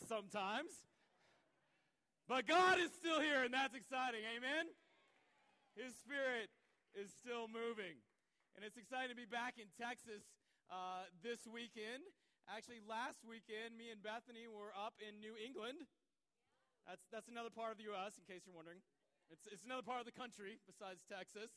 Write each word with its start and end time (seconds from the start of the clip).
tricks 0.00 0.08
sometimes. 0.16 0.72
But 2.28 2.46
God 2.46 2.78
is 2.78 2.90
still 2.94 3.20
here, 3.20 3.42
and 3.42 3.52
that's 3.52 3.74
exciting. 3.74 4.22
Amen? 4.38 4.70
His 5.74 5.92
Spirit 5.98 6.48
is 6.94 7.10
still 7.10 7.50
moving. 7.50 7.98
And 8.54 8.62
it's 8.62 8.78
exciting 8.78 9.10
to 9.10 9.18
be 9.18 9.26
back 9.26 9.58
in 9.58 9.66
Texas 9.74 10.22
uh, 10.70 11.10
this 11.22 11.42
weekend. 11.50 12.06
Actually, 12.46 12.82
last 12.86 13.22
weekend, 13.26 13.74
me 13.74 13.90
and 13.90 14.02
Bethany 14.02 14.46
were 14.46 14.74
up 14.74 14.94
in 15.02 15.18
New 15.18 15.34
England. 15.38 15.86
That's, 16.86 17.02
that's 17.10 17.30
another 17.30 17.50
part 17.50 17.74
of 17.74 17.78
the 17.78 17.86
U.S., 17.94 18.18
in 18.18 18.26
case 18.26 18.46
you're 18.46 18.54
wondering. 18.54 18.82
It's, 19.30 19.46
it's 19.46 19.62
another 19.62 19.86
part 19.86 20.02
of 20.02 20.06
the 20.06 20.14
country 20.14 20.58
besides 20.66 21.02
Texas. 21.06 21.50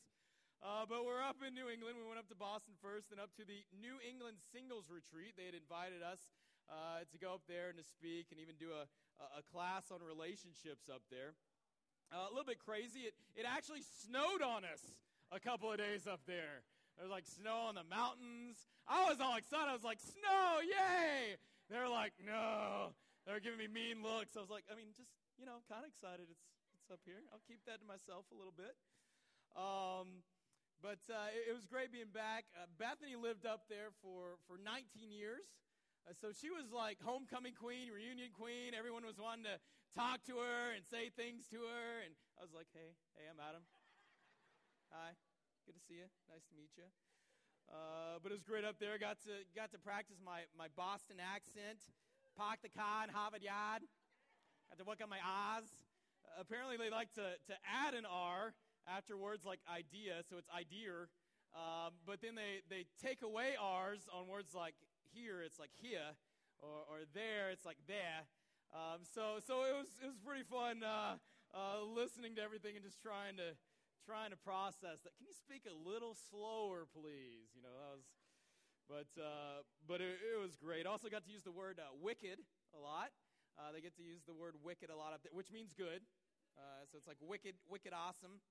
Uh, 0.62 0.86
but 0.86 1.02
we're 1.02 1.22
up 1.22 1.42
in 1.42 1.54
New 1.54 1.66
England. 1.66 1.98
We 1.98 2.06
went 2.06 2.22
up 2.22 2.30
to 2.30 2.38
Boston 2.38 2.78
first, 2.78 3.10
then 3.10 3.18
up 3.18 3.34
to 3.38 3.42
the 3.42 3.66
New 3.74 3.98
England 4.02 4.38
Singles 4.54 4.86
Retreat. 4.86 5.34
They 5.34 5.50
had 5.50 5.58
invited 5.58 6.02
us 6.02 6.34
uh, 6.70 7.04
to 7.10 7.16
go 7.18 7.34
up 7.34 7.44
there 7.48 7.68
and 7.68 7.78
to 7.78 7.84
speak 7.84 8.28
and 8.30 8.40
even 8.40 8.56
do 8.56 8.72
a, 8.72 8.84
a 9.38 9.42
class 9.52 9.90
on 9.92 10.00
relationships 10.00 10.88
up 10.88 11.02
there. 11.10 11.36
Uh, 12.12 12.28
a 12.28 12.32
little 12.32 12.46
bit 12.46 12.60
crazy. 12.62 13.08
It, 13.10 13.14
it 13.34 13.46
actually 13.48 13.82
snowed 14.04 14.44
on 14.44 14.64
us 14.64 14.82
a 15.32 15.40
couple 15.40 15.72
of 15.72 15.78
days 15.78 16.06
up 16.06 16.20
there. 16.26 16.62
There 16.96 17.02
was 17.02 17.10
like 17.10 17.26
snow 17.26 17.66
on 17.66 17.74
the 17.74 17.86
mountains. 17.88 18.60
I 18.86 19.08
was 19.10 19.18
all 19.18 19.34
excited. 19.34 19.66
I 19.66 19.74
was 19.74 19.86
like, 19.86 19.98
snow, 19.98 20.62
yay! 20.62 21.34
They 21.66 21.78
were 21.80 21.90
like, 21.90 22.14
no. 22.22 22.94
They 23.26 23.32
were 23.32 23.42
giving 23.42 23.58
me 23.58 23.66
mean 23.66 24.04
looks. 24.04 24.36
I 24.36 24.44
was 24.44 24.52
like, 24.52 24.68
I 24.70 24.76
mean, 24.76 24.92
just, 24.94 25.10
you 25.40 25.48
know, 25.48 25.64
kind 25.66 25.82
of 25.82 25.90
excited. 25.90 26.28
It's, 26.28 26.44
it's 26.76 26.92
up 26.92 27.00
here. 27.08 27.18
I'll 27.32 27.42
keep 27.48 27.64
that 27.66 27.80
to 27.80 27.86
myself 27.88 28.28
a 28.30 28.36
little 28.36 28.54
bit. 28.54 28.76
Um, 29.56 30.22
but 30.84 31.00
uh, 31.08 31.32
it, 31.32 31.50
it, 31.50 31.54
was 31.56 31.64
great 31.64 31.88
being 31.88 32.12
back. 32.12 32.44
Uh, 32.52 32.68
Bethany 32.76 33.16
lived 33.16 33.48
up 33.48 33.64
there 33.72 33.96
for, 34.04 34.36
for 34.44 34.60
19 34.60 35.08
years. 35.08 35.46
Uh, 36.04 36.12
so 36.12 36.36
she 36.36 36.52
was 36.52 36.68
like 36.68 37.00
homecoming 37.00 37.56
queen, 37.56 37.88
reunion 37.88 38.28
queen. 38.36 38.76
Everyone 38.76 39.08
was 39.08 39.16
wanting 39.16 39.48
to 39.48 39.56
talk 39.96 40.20
to 40.28 40.36
her 40.36 40.76
and 40.76 40.84
say 40.84 41.08
things 41.08 41.48
to 41.48 41.64
her. 41.64 42.04
And 42.04 42.12
I 42.36 42.44
was 42.44 42.52
like, 42.52 42.68
hey, 42.76 42.92
hey, 43.16 43.24
I'm 43.24 43.40
Adam. 43.40 43.64
Hi, 44.92 45.16
good 45.64 45.72
to 45.72 45.82
see 45.88 46.04
you. 46.04 46.08
Nice 46.28 46.44
to 46.52 46.54
meet 46.60 46.76
you. 46.76 46.84
Uh, 47.72 48.20
but 48.20 48.28
it 48.28 48.36
was 48.36 48.44
great 48.44 48.68
up 48.68 48.76
there. 48.76 49.00
Got 49.00 49.24
to, 49.24 49.48
got 49.56 49.72
to 49.72 49.80
practice 49.80 50.20
my, 50.20 50.44
my 50.52 50.68
Boston 50.76 51.16
accent. 51.24 51.80
Park 52.36 52.60
the 52.60 52.68
car 52.68 53.08
in 53.08 53.10
Harvard 53.10 53.40
Yard. 53.40 53.88
Got 54.68 54.76
to 54.76 54.84
work 54.84 55.00
on 55.00 55.08
my 55.08 55.24
R's. 55.24 55.72
Uh, 56.20 56.44
apparently, 56.44 56.76
they 56.76 56.92
like 56.92 57.16
to, 57.16 57.40
to 57.48 57.54
add 57.64 57.96
an 57.96 58.04
R 58.04 58.52
after 58.84 59.16
words 59.16 59.48
like 59.48 59.64
idea, 59.64 60.20
so 60.28 60.36
it's 60.36 60.52
idea. 60.52 61.08
Um, 61.56 61.96
but 62.04 62.20
then 62.20 62.36
they, 62.36 62.60
they 62.68 62.84
take 63.00 63.24
away 63.24 63.56
R's 63.56 64.04
on 64.12 64.28
words 64.28 64.52
like 64.52 64.76
here, 65.14 65.40
it's 65.40 65.62
like 65.62 65.70
here, 65.78 66.18
or, 66.58 66.82
or 66.90 66.98
there, 67.14 67.54
it's 67.54 67.64
like 67.64 67.78
there. 67.86 68.26
Um, 68.74 69.06
so 69.06 69.38
so 69.38 69.62
it 69.62 69.74
was 69.78 69.86
it 70.02 70.10
was 70.10 70.18
pretty 70.18 70.42
fun 70.42 70.82
uh, 70.82 71.14
uh, 71.54 71.86
listening 71.86 72.34
to 72.36 72.42
everything 72.42 72.74
and 72.74 72.82
just 72.82 72.98
trying 72.98 73.38
to 73.38 73.54
trying 74.02 74.34
to 74.34 74.40
process 74.42 75.06
that. 75.06 75.14
Can 75.14 75.30
you 75.30 75.36
speak 75.36 75.62
a 75.70 75.76
little 75.78 76.18
slower, 76.18 76.90
please? 76.90 77.54
You 77.54 77.62
know 77.62 77.70
that 77.70 77.90
was, 77.94 78.06
but 78.90 79.10
uh, 79.14 79.62
but 79.86 80.02
it, 80.02 80.18
it, 80.18 80.38
was 80.42 80.58
great. 80.58 80.90
Also 80.90 81.06
got 81.06 81.22
to 81.24 81.32
use 81.32 81.46
the 81.46 81.54
word 81.54 81.78
uh, 81.78 81.94
wicked 81.94 82.42
a 82.74 82.80
lot. 82.82 83.14
Uh, 83.54 83.70
they 83.70 83.78
get 83.78 83.94
to 83.94 84.02
use 84.02 84.26
the 84.26 84.34
word 84.34 84.58
wicked 84.58 84.90
a 84.90 84.98
lot 84.98 85.14
up 85.14 85.22
there, 85.22 85.30
which 85.30 85.54
means 85.54 85.70
good. 85.70 86.02
Uh, 86.58 86.82
so 86.90 86.98
it's 86.98 87.06
like 87.06 87.18
wicked, 87.22 87.54
wicked, 87.70 87.94
awesome. 87.94 88.42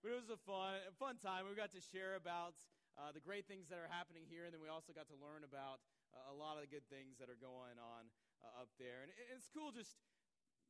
But 0.00 0.12
it 0.12 0.16
was 0.16 0.32
a 0.32 0.40
fun, 0.48 0.80
a 0.88 0.94
fun 0.96 1.20
time. 1.20 1.44
We 1.44 1.52
got 1.52 1.76
to 1.76 1.82
share 1.92 2.16
about 2.16 2.56
uh, 2.98 3.14
the 3.14 3.22
great 3.22 3.46
things 3.46 3.70
that 3.70 3.78
are 3.78 3.86
happening 3.86 4.26
here, 4.26 4.42
and 4.42 4.50
then 4.50 4.58
we 4.58 4.66
also 4.66 4.90
got 4.90 5.06
to 5.06 5.16
learn 5.22 5.46
about 5.46 5.78
uh, 6.10 6.34
a 6.34 6.36
lot 6.36 6.58
of 6.58 6.66
the 6.66 6.70
good 6.70 6.82
things 6.90 7.14
that 7.22 7.30
are 7.30 7.38
going 7.38 7.78
on 7.78 8.10
uh, 8.42 8.66
up 8.66 8.70
there. 8.82 9.06
And 9.06 9.14
it's 9.30 9.46
cool 9.54 9.70
just 9.70 9.94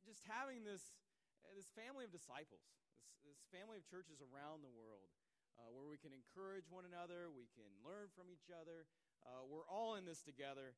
just 0.05 0.21
having 0.29 0.61
this 0.61 0.93
uh, 1.41 1.57
this 1.57 1.73
family 1.73 2.05
of 2.05 2.13
disciples, 2.13 2.61
this, 2.69 2.77
this 3.25 3.41
family 3.49 3.81
of 3.81 3.85
churches 3.89 4.21
around 4.21 4.61
the 4.61 4.69
world, 4.69 5.09
uh, 5.57 5.73
where 5.73 5.89
we 5.89 5.97
can 5.97 6.13
encourage 6.13 6.69
one 6.69 6.85
another, 6.85 7.33
we 7.33 7.49
can 7.57 7.67
learn 7.81 8.13
from 8.13 8.29
each 8.29 8.53
other. 8.53 8.85
Uh, 9.25 9.43
we're 9.49 9.67
all 9.67 9.99
in 9.99 10.07
this 10.07 10.23
together, 10.23 10.77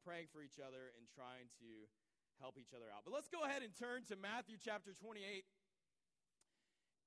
praying 0.00 0.24
for 0.32 0.40
each 0.40 0.56
other 0.56 0.94
and 0.96 1.04
trying 1.12 1.50
to 1.60 1.84
help 2.40 2.56
each 2.56 2.72
other 2.72 2.88
out. 2.88 3.04
But 3.04 3.12
let's 3.12 3.28
go 3.28 3.44
ahead 3.44 3.60
and 3.60 3.74
turn 3.76 4.06
to 4.08 4.16
Matthew 4.16 4.56
chapter 4.56 4.96
28. 4.96 5.44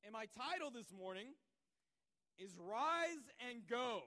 And 0.06 0.14
my 0.14 0.30
title 0.30 0.70
this 0.70 0.94
morning 0.94 1.34
is 2.38 2.56
rise 2.60 3.26
and 3.50 3.66
go. 3.68 4.04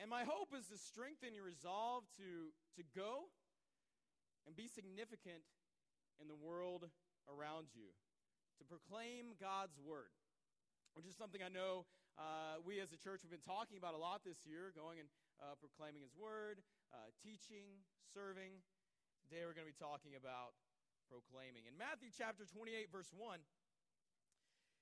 And 0.00 0.10
my 0.12 0.24
hope 0.24 0.52
is 0.52 0.68
to 0.68 0.76
strengthen 0.76 1.32
your 1.32 1.44
resolve 1.44 2.04
to, 2.20 2.52
to 2.76 2.82
go 2.92 3.32
and 4.44 4.52
be 4.52 4.68
significant 4.68 5.44
in 6.20 6.28
the 6.28 6.36
world 6.36 6.84
around 7.28 7.72
you, 7.72 7.88
to 8.60 8.64
proclaim 8.64 9.36
God's 9.40 9.76
word, 9.80 10.12
which 10.92 11.08
is 11.08 11.16
something 11.16 11.40
I 11.40 11.48
know 11.48 11.88
uh, 12.16 12.60
we 12.64 12.80
as 12.80 12.92
a 12.92 13.00
church 13.00 13.20
have 13.24 13.32
been 13.32 13.44
talking 13.44 13.76
about 13.76 13.92
a 13.92 14.00
lot 14.00 14.24
this 14.24 14.44
year, 14.48 14.72
going 14.72 15.00
and 15.00 15.08
uh, 15.36 15.52
proclaiming 15.60 16.00
His 16.00 16.16
word, 16.16 16.64
uh, 16.92 17.12
teaching, 17.20 17.84
serving. 18.16 18.64
Today 19.20 19.44
we're 19.44 19.52
going 19.52 19.68
to 19.68 19.72
be 19.72 19.76
talking 19.76 20.16
about 20.16 20.56
proclaiming. 21.12 21.68
In 21.68 21.76
Matthew 21.76 22.08
chapter 22.08 22.48
28, 22.48 22.88
verse 22.88 23.12
1, 23.12 23.36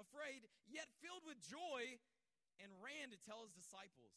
afraid, 0.00 0.46
yet 0.68 0.88
filled 1.00 1.24
with 1.26 1.40
joy, 1.42 1.98
and 2.60 2.70
ran 2.78 3.10
to 3.10 3.18
tell 3.20 3.42
his 3.42 3.56
disciples. 3.56 4.14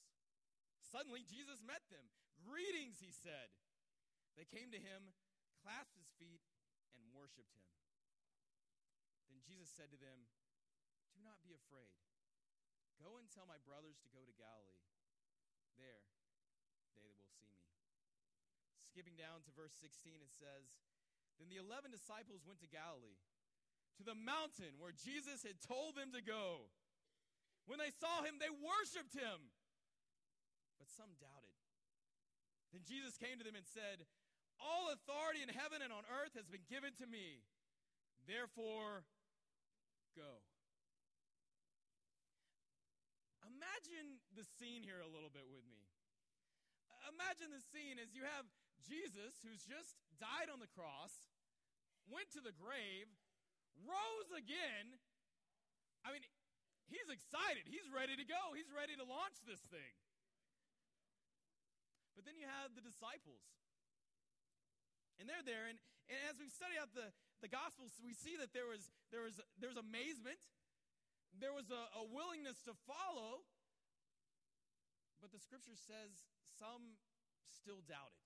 Suddenly, 0.84 1.26
Jesus 1.26 1.64
met 1.66 1.82
them. 1.90 2.06
Greetings, 2.46 3.02
he 3.02 3.10
said. 3.10 3.50
They 4.38 4.46
came 4.46 4.70
to 4.76 4.80
him, 4.80 5.16
clasped 5.64 5.98
his 5.98 6.12
feet, 6.20 6.44
and 6.94 7.04
worshiped 7.16 7.52
him. 7.56 7.68
Then 9.32 9.42
Jesus 9.42 9.72
said 9.72 9.90
to 9.90 10.00
them, 10.00 10.28
Do 11.16 11.24
not 11.26 11.42
be 11.42 11.56
afraid. 11.56 11.96
Go 13.02 13.18
and 13.20 13.28
tell 13.32 13.48
my 13.48 13.60
brothers 13.64 14.00
to 14.04 14.10
go 14.14 14.24
to 14.24 14.36
Galilee. 14.36 14.86
There, 15.76 16.08
they 16.96 17.04
will 17.12 17.28
see 17.36 17.52
me. 17.52 17.68
Skipping 18.88 19.20
down 19.20 19.44
to 19.44 19.52
verse 19.52 19.76
16, 19.76 20.24
it 20.24 20.32
says, 20.32 20.72
Then 21.36 21.52
the 21.52 21.60
eleven 21.60 21.92
disciples 21.92 22.48
went 22.48 22.64
to 22.64 22.72
Galilee 22.72 23.20
to 23.98 24.04
the 24.04 24.18
mountain 24.18 24.76
where 24.78 24.94
Jesus 24.94 25.44
had 25.44 25.60
told 25.64 25.96
them 25.96 26.12
to 26.12 26.22
go. 26.22 26.68
When 27.66 27.82
they 27.82 27.90
saw 27.90 28.22
him, 28.22 28.38
they 28.38 28.52
worshiped 28.52 29.16
him, 29.16 29.50
but 30.78 30.92
some 30.92 31.10
doubted. 31.18 31.56
Then 32.76 32.86
Jesus 32.86 33.18
came 33.18 33.40
to 33.40 33.46
them 33.48 33.58
and 33.58 33.66
said, 33.66 34.06
All 34.60 34.92
authority 34.92 35.42
in 35.42 35.50
heaven 35.50 35.82
and 35.82 35.90
on 35.90 36.06
earth 36.12 36.36
has 36.36 36.46
been 36.46 36.68
given 36.68 36.94
to 37.02 37.08
me. 37.08 37.42
Therefore, 38.28 39.08
go. 40.14 40.44
Imagine 43.48 44.20
the 44.36 44.46
scene 44.60 44.84
here 44.84 45.00
a 45.00 45.10
little 45.10 45.32
bit 45.32 45.48
with 45.48 45.64
me. 45.66 45.86
Imagine 47.10 47.54
the 47.54 47.62
scene 47.62 48.02
as 48.02 48.12
you 48.12 48.26
have 48.26 48.46
Jesus, 48.84 49.42
who's 49.42 49.66
just 49.66 49.98
died 50.22 50.52
on 50.52 50.62
the 50.62 50.70
cross, 50.70 51.32
went 52.06 52.30
to 52.38 52.42
the 52.42 52.54
grave, 52.54 53.10
rose 53.84 54.32
again. 54.32 54.96
I 56.08 56.16
mean, 56.16 56.24
he's 56.88 57.10
excited. 57.12 57.68
He's 57.68 57.90
ready 57.92 58.16
to 58.16 58.24
go. 58.24 58.56
He's 58.56 58.72
ready 58.72 58.96
to 58.96 59.04
launch 59.04 59.42
this 59.44 59.60
thing. 59.68 59.94
But 62.16 62.24
then 62.24 62.40
you 62.40 62.48
have 62.48 62.72
the 62.72 62.86
disciples 62.86 63.44
And 65.20 65.28
they're 65.28 65.44
there, 65.44 65.68
and, 65.68 65.80
and 66.12 66.20
as 66.28 66.40
we 66.40 66.48
study 66.52 66.76
out 66.76 66.92
the, 66.92 67.12
the 67.40 67.48
Gospels, 67.48 67.96
we 68.04 68.12
see 68.12 68.36
that 68.40 68.52
there 68.52 68.68
was, 68.68 68.92
there 69.12 69.24
was, 69.24 69.40
there 69.60 69.72
was 69.72 69.80
amazement, 69.80 70.40
there 71.36 71.56
was 71.56 71.72
a, 71.72 71.84
a 72.00 72.04
willingness 72.04 72.60
to 72.68 72.76
follow, 72.88 73.44
but 75.20 75.32
the 75.32 75.40
scripture 75.40 75.76
says 75.76 76.28
some 76.60 77.00
still 77.48 77.84
doubted. 77.84 78.24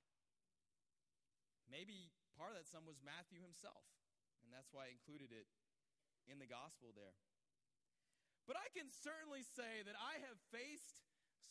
Maybe 1.70 2.10
part 2.38 2.54
of 2.54 2.58
that 2.58 2.66
some 2.66 2.86
was 2.90 2.98
Matthew 3.06 3.42
himself, 3.42 3.86
and 4.50 4.58
that's 4.58 4.74
why 4.74 4.90
I 4.90 4.98
included 4.98 5.30
it 5.30 5.46
in 6.26 6.42
the 6.42 6.50
gospel 6.50 6.90
there. 6.98 7.14
But 8.50 8.58
I 8.58 8.66
can 8.74 8.90
certainly 8.90 9.46
say 9.46 9.86
that 9.86 9.94
I 9.94 10.18
have 10.26 10.42
faced 10.50 10.98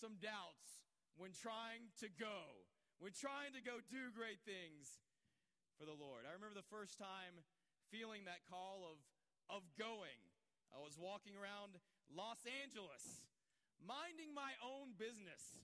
some 0.03 0.19
doubts 0.19 0.83
when 1.15 1.31
trying 1.31 1.95
to 2.03 2.11
go, 2.11 2.67
when 2.99 3.15
trying 3.15 3.55
to 3.55 3.63
go 3.63 3.79
do 3.87 4.11
great 4.11 4.43
things 4.43 4.99
for 5.79 5.87
the 5.87 5.95
Lord. 5.95 6.27
I 6.27 6.35
remember 6.35 6.59
the 6.59 6.75
first 6.75 6.99
time 6.99 7.39
feeling 7.95 8.27
that 8.27 8.43
call 8.51 8.83
of, 8.83 8.99
of 9.47 9.63
going. 9.79 10.19
I 10.75 10.83
was 10.83 10.99
walking 10.99 11.39
around 11.39 11.79
Los 12.11 12.43
Angeles, 12.67 13.23
minding 13.79 14.35
my 14.35 14.59
own 14.59 14.99
business. 14.99 15.55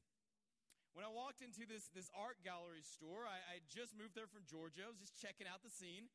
When 0.95 1.03
I 1.03 1.11
walked 1.11 1.43
into 1.43 1.67
this, 1.67 1.91
this 1.91 2.07
art 2.15 2.39
gallery 2.47 2.87
store, 2.87 3.27
I, 3.27 3.59
I 3.59 3.67
just 3.67 3.99
moved 3.99 4.15
there 4.15 4.31
from 4.31 4.47
Georgia. 4.47 4.87
I 4.87 4.91
was 4.95 5.03
just 5.03 5.19
checking 5.19 5.51
out 5.51 5.67
the 5.67 5.75
scene. 5.75 6.07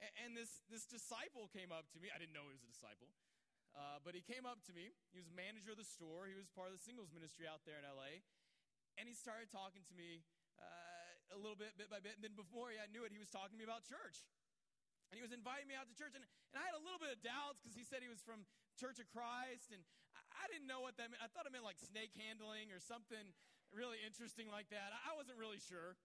And, 0.00 0.36
this, 0.36 0.60
this 0.68 0.84
disciple 0.84 1.48
came 1.48 1.72
up 1.72 1.88
to 1.96 1.98
me. 1.98 2.12
I 2.12 2.20
didn't 2.20 2.36
know 2.36 2.44
he 2.44 2.52
was 2.52 2.64
a 2.64 2.68
disciple. 2.68 3.08
Uh, 3.72 4.00
but 4.04 4.12
he 4.12 4.20
came 4.20 4.44
up 4.44 4.60
to 4.68 4.72
me. 4.72 4.92
He 5.12 5.20
was 5.20 5.28
manager 5.32 5.72
of 5.72 5.80
the 5.80 5.88
store. 5.88 6.28
He 6.28 6.36
was 6.36 6.48
part 6.52 6.72
of 6.72 6.76
the 6.76 6.84
singles 6.84 7.12
ministry 7.12 7.48
out 7.48 7.64
there 7.64 7.80
in 7.80 7.84
LA. 7.84 8.24
And 8.96 9.08
he 9.08 9.16
started 9.16 9.52
talking 9.52 9.84
to 9.88 9.94
me 9.96 10.24
uh, 10.56 11.36
a 11.36 11.38
little 11.40 11.56
bit, 11.56 11.76
bit 11.76 11.92
by 11.92 12.00
bit. 12.00 12.16
And 12.16 12.24
then 12.24 12.36
before 12.36 12.72
I 12.72 12.88
knew 12.88 13.04
it, 13.04 13.12
he 13.12 13.20
was 13.20 13.28
talking 13.28 13.56
to 13.56 13.60
me 13.60 13.68
about 13.68 13.84
church. 13.84 14.24
And 15.12 15.20
he 15.20 15.22
was 15.22 15.30
inviting 15.30 15.68
me 15.68 15.76
out 15.76 15.86
to 15.86 15.94
church. 15.94 16.16
And, 16.16 16.24
and 16.24 16.56
I 16.56 16.64
had 16.64 16.76
a 16.76 16.82
little 16.82 16.98
bit 16.98 17.12
of 17.12 17.20
doubts 17.20 17.60
because 17.60 17.76
he 17.76 17.84
said 17.84 18.00
he 18.00 18.10
was 18.10 18.24
from 18.24 18.48
Church 18.80 18.96
of 18.96 19.06
Christ. 19.12 19.72
And 19.72 19.84
I, 20.16 20.20
I, 20.40 20.44
didn't 20.50 20.66
know 20.66 20.82
what 20.82 20.96
that 20.98 21.12
meant. 21.12 21.20
I 21.20 21.28
thought 21.30 21.44
it 21.44 21.52
meant 21.52 21.64
like 21.64 21.78
snake 21.78 22.16
handling 22.16 22.72
or 22.72 22.80
something 22.80 23.36
really 23.70 24.00
interesting 24.02 24.48
like 24.48 24.72
that. 24.72 24.92
I, 24.92 25.12
I 25.12 25.20
wasn't 25.20 25.38
really 25.38 25.60
sure. 25.60 26.00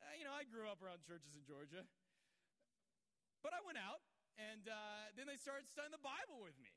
Uh, 0.00 0.14
you 0.16 0.24
know, 0.24 0.32
I 0.32 0.46
grew 0.46 0.70
up 0.70 0.80
around 0.80 1.02
churches 1.04 1.34
in 1.34 1.42
Georgia. 1.44 1.84
But 3.46 3.54
I 3.54 3.62
went 3.62 3.78
out 3.78 4.02
and 4.42 4.66
uh, 4.66 5.06
then 5.14 5.30
they 5.30 5.38
started 5.38 5.70
studying 5.70 5.94
the 5.94 6.02
Bible 6.02 6.42
with 6.42 6.58
me. 6.58 6.74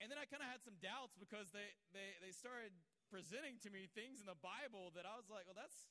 And 0.00 0.08
then 0.08 0.16
I 0.16 0.24
kind 0.24 0.40
of 0.40 0.48
had 0.48 0.64
some 0.64 0.80
doubts 0.80 1.20
because 1.20 1.52
they, 1.52 1.68
they, 1.92 2.16
they 2.24 2.32
started 2.32 2.72
presenting 3.12 3.60
to 3.60 3.68
me 3.68 3.92
things 3.92 4.24
in 4.24 4.26
the 4.30 4.40
Bible 4.40 4.88
that 4.96 5.04
I 5.04 5.20
was 5.20 5.28
like, 5.28 5.44
well, 5.44 5.58
that's, 5.58 5.84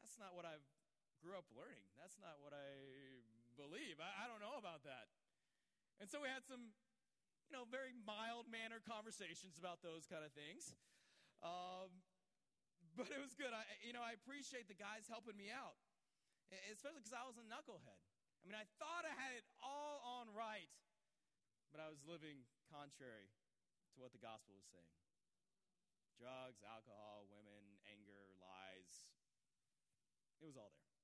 that's 0.00 0.16
not 0.16 0.32
what 0.32 0.48
I 0.48 0.56
grew 1.20 1.36
up 1.36 1.44
learning. 1.52 1.92
That's 2.00 2.16
not 2.24 2.40
what 2.40 2.56
I 2.56 2.72
believe. 3.60 4.00
I, 4.00 4.24
I 4.24 4.24
don't 4.32 4.40
know 4.40 4.56
about 4.56 4.80
that. 4.88 5.12
And 6.00 6.08
so 6.08 6.24
we 6.24 6.32
had 6.32 6.48
some, 6.48 6.72
you 7.44 7.52
know, 7.52 7.68
very 7.68 7.92
mild 8.08 8.48
mannered 8.48 8.88
conversations 8.88 9.60
about 9.60 9.84
those 9.84 10.08
kind 10.08 10.24
of 10.24 10.32
things. 10.32 10.72
Um, 11.44 12.00
but 12.96 13.12
it 13.12 13.20
was 13.20 13.36
good. 13.36 13.52
I, 13.52 13.68
you 13.84 13.92
know, 13.92 14.00
I 14.00 14.16
appreciate 14.16 14.72
the 14.72 14.78
guys 14.78 15.04
helping 15.04 15.36
me 15.36 15.52
out, 15.52 15.76
especially 16.72 17.04
because 17.04 17.12
I 17.12 17.28
was 17.28 17.36
a 17.36 17.44
knucklehead. 17.44 18.07
Mean, 18.48 18.56
I 18.56 18.64
thought 18.80 19.04
I 19.04 19.12
had 19.12 19.36
it 19.36 19.44
all 19.60 20.00
on 20.24 20.32
right, 20.32 20.72
but 21.68 21.84
I 21.84 21.92
was 21.92 22.00
living 22.08 22.48
contrary 22.72 23.28
to 23.92 24.00
what 24.00 24.16
the 24.16 24.22
gospel 24.24 24.56
was 24.56 24.64
saying 24.72 24.96
drugs, 26.16 26.64
alcohol, 26.64 27.28
women, 27.28 27.76
anger, 27.92 28.32
lies. 28.40 29.04
It 30.40 30.48
was 30.48 30.56
all 30.56 30.72
there. 30.72 30.96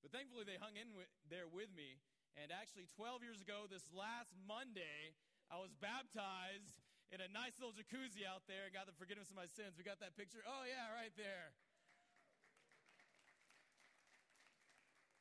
But 0.00 0.16
thankfully, 0.16 0.48
they 0.48 0.56
hung 0.56 0.80
in 0.80 0.96
with, 0.96 1.06
there 1.28 1.46
with 1.46 1.68
me. 1.76 2.00
And 2.40 2.50
actually, 2.50 2.88
12 2.96 3.20
years 3.22 3.38
ago, 3.44 3.70
this 3.70 3.86
last 3.94 4.34
Monday, 4.48 5.14
I 5.46 5.60
was 5.60 5.76
baptized 5.78 6.74
in 7.14 7.22
a 7.22 7.30
nice 7.30 7.60
little 7.62 7.76
jacuzzi 7.76 8.26
out 8.26 8.48
there 8.50 8.66
and 8.66 8.74
got 8.74 8.90
the 8.90 8.96
forgiveness 8.96 9.30
of 9.30 9.38
my 9.38 9.46
sins. 9.46 9.78
We 9.78 9.86
got 9.86 10.02
that 10.02 10.18
picture? 10.18 10.42
Oh, 10.42 10.66
yeah, 10.66 10.90
right 10.90 11.14
there. 11.14 11.54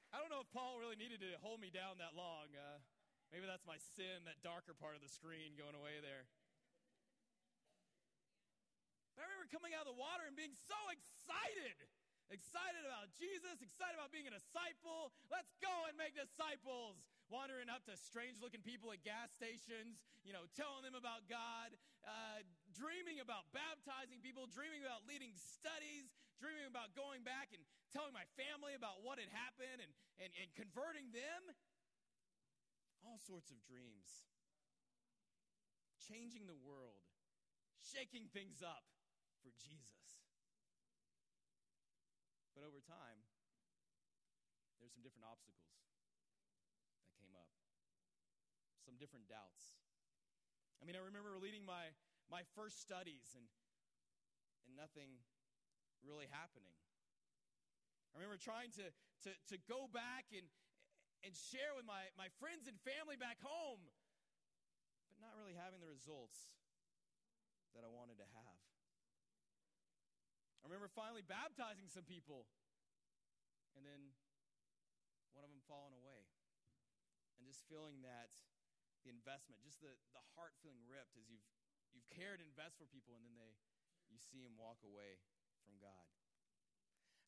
I 0.10 0.18
don't 0.18 0.33
know 0.33 0.33
if 0.44 0.52
Paul 0.52 0.76
really 0.76 1.00
needed 1.00 1.24
to 1.24 1.40
hold 1.40 1.64
me 1.64 1.72
down 1.72 2.04
that 2.04 2.20
long. 2.20 2.52
Uh, 2.52 2.84
maybe 3.32 3.48
that's 3.48 3.64
my 3.64 3.80
sin, 3.96 4.28
that 4.28 4.44
darker 4.44 4.76
part 4.76 5.00
of 5.00 5.00
the 5.00 5.08
screen 5.08 5.56
going 5.56 5.72
away 5.72 6.04
there. 6.04 6.28
But 9.16 9.24
I 9.24 9.32
remember 9.32 9.48
coming 9.48 9.72
out 9.72 9.88
of 9.88 9.96
the 9.96 10.00
water 10.00 10.28
and 10.28 10.36
being 10.36 10.52
so 10.68 10.76
excited. 10.92 11.80
Excited 12.28 12.84
about 12.84 13.16
Jesus, 13.16 13.64
excited 13.64 13.96
about 13.96 14.12
being 14.12 14.28
a 14.28 14.36
disciple. 14.36 15.16
Let's 15.32 15.56
go 15.64 15.72
and 15.88 15.96
make 15.96 16.12
disciples. 16.12 17.00
Wandering 17.32 17.72
up 17.72 17.88
to 17.88 17.96
strange 17.96 18.44
looking 18.44 18.60
people 18.68 18.92
at 18.92 19.00
gas 19.08 19.32
stations, 19.32 20.04
you 20.28 20.36
know, 20.36 20.44
telling 20.60 20.84
them 20.84 20.92
about 20.92 21.24
God, 21.32 21.72
uh, 22.04 22.44
dreaming 22.76 23.24
about 23.24 23.48
baptizing 23.56 24.20
people, 24.20 24.44
dreaming 24.52 24.84
about 24.84 25.08
leading 25.08 25.32
studies, 25.40 26.12
dreaming 26.40 26.70
about 26.70 26.94
going 26.98 27.22
back 27.22 27.54
and 27.54 27.62
telling 27.94 28.14
my 28.14 28.26
family 28.38 28.74
about 28.74 29.06
what 29.06 29.22
had 29.22 29.30
happened 29.30 29.82
and, 29.82 29.92
and, 30.18 30.32
and 30.38 30.50
converting 30.58 31.14
them. 31.14 31.42
All 33.06 33.20
sorts 33.22 33.52
of 33.52 33.60
dreams. 33.68 34.30
Changing 36.00 36.50
the 36.50 36.58
world, 36.58 37.00
shaking 37.80 38.28
things 38.32 38.60
up 38.60 38.84
for 39.40 39.52
Jesus. 39.56 40.24
But 42.52 42.68
over 42.68 42.84
time, 42.84 43.24
there's 44.84 44.92
some 44.92 45.02
different 45.02 45.26
obstacles 45.26 45.80
that 47.00 47.12
came 47.16 47.32
up, 47.40 47.48
some 48.84 49.00
different 49.00 49.32
doubts. 49.32 49.80
I 50.80 50.86
mean, 50.86 51.00
I 51.00 51.04
remember 51.08 51.40
leading 51.40 51.64
my, 51.64 51.96
my 52.28 52.44
first 52.52 52.84
studies 52.84 53.32
and, 53.40 53.48
and 54.68 54.76
nothing 54.76 55.24
really 56.06 56.28
happening. 56.30 56.76
I 58.14 58.22
remember 58.22 58.38
trying 58.38 58.70
to, 58.78 58.86
to, 59.26 59.32
to 59.50 59.56
go 59.66 59.90
back 59.90 60.30
and, 60.36 60.46
and 61.26 61.34
share 61.34 61.74
with 61.74 61.88
my, 61.88 62.14
my 62.14 62.30
friends 62.38 62.70
and 62.70 62.78
family 62.86 63.18
back 63.18 63.42
home, 63.42 63.82
but 65.10 65.18
not 65.18 65.34
really 65.40 65.58
having 65.58 65.82
the 65.82 65.90
results 65.90 66.54
that 67.74 67.82
I 67.82 67.90
wanted 67.90 68.22
to 68.22 68.28
have. 68.38 68.62
I 70.62 70.70
remember 70.70 70.88
finally 70.88 71.26
baptizing 71.26 71.90
some 71.90 72.08
people, 72.08 72.48
and 73.76 73.84
then 73.84 74.14
one 75.34 75.44
of 75.44 75.52
them 75.52 75.60
falling 75.66 75.98
away. 75.98 76.24
And 77.36 77.44
just 77.50 77.66
feeling 77.68 78.00
that 78.06 78.32
the 79.04 79.12
investment, 79.12 79.60
just 79.66 79.84
the, 79.84 79.92
the 80.16 80.24
heart 80.38 80.56
feeling 80.64 80.80
ripped 80.88 81.20
as 81.20 81.28
you've, 81.28 81.44
you've 81.92 82.08
cared 82.08 82.40
and 82.40 82.48
invest 82.48 82.80
for 82.80 82.88
people, 82.88 83.18
and 83.20 83.26
then 83.28 83.36
they, 83.36 83.52
you 84.08 84.22
see 84.22 84.46
them 84.46 84.56
walk 84.56 84.80
away 84.86 85.20
from 85.64 85.80
God. 85.80 86.08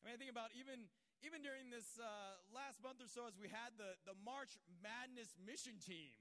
mean, 0.06 0.14
I 0.14 0.18
think 0.20 0.30
about 0.30 0.52
even 0.54 0.86
even 1.24 1.40
during 1.40 1.72
this 1.72 1.96
uh, 1.96 2.36
last 2.52 2.78
month 2.84 3.00
or 3.00 3.08
so, 3.08 3.26
as 3.26 3.34
we 3.40 3.48
had 3.48 3.74
the 3.80 3.96
the 4.04 4.14
March 4.22 4.60
Madness 4.84 5.34
mission 5.40 5.80
team, 5.80 6.14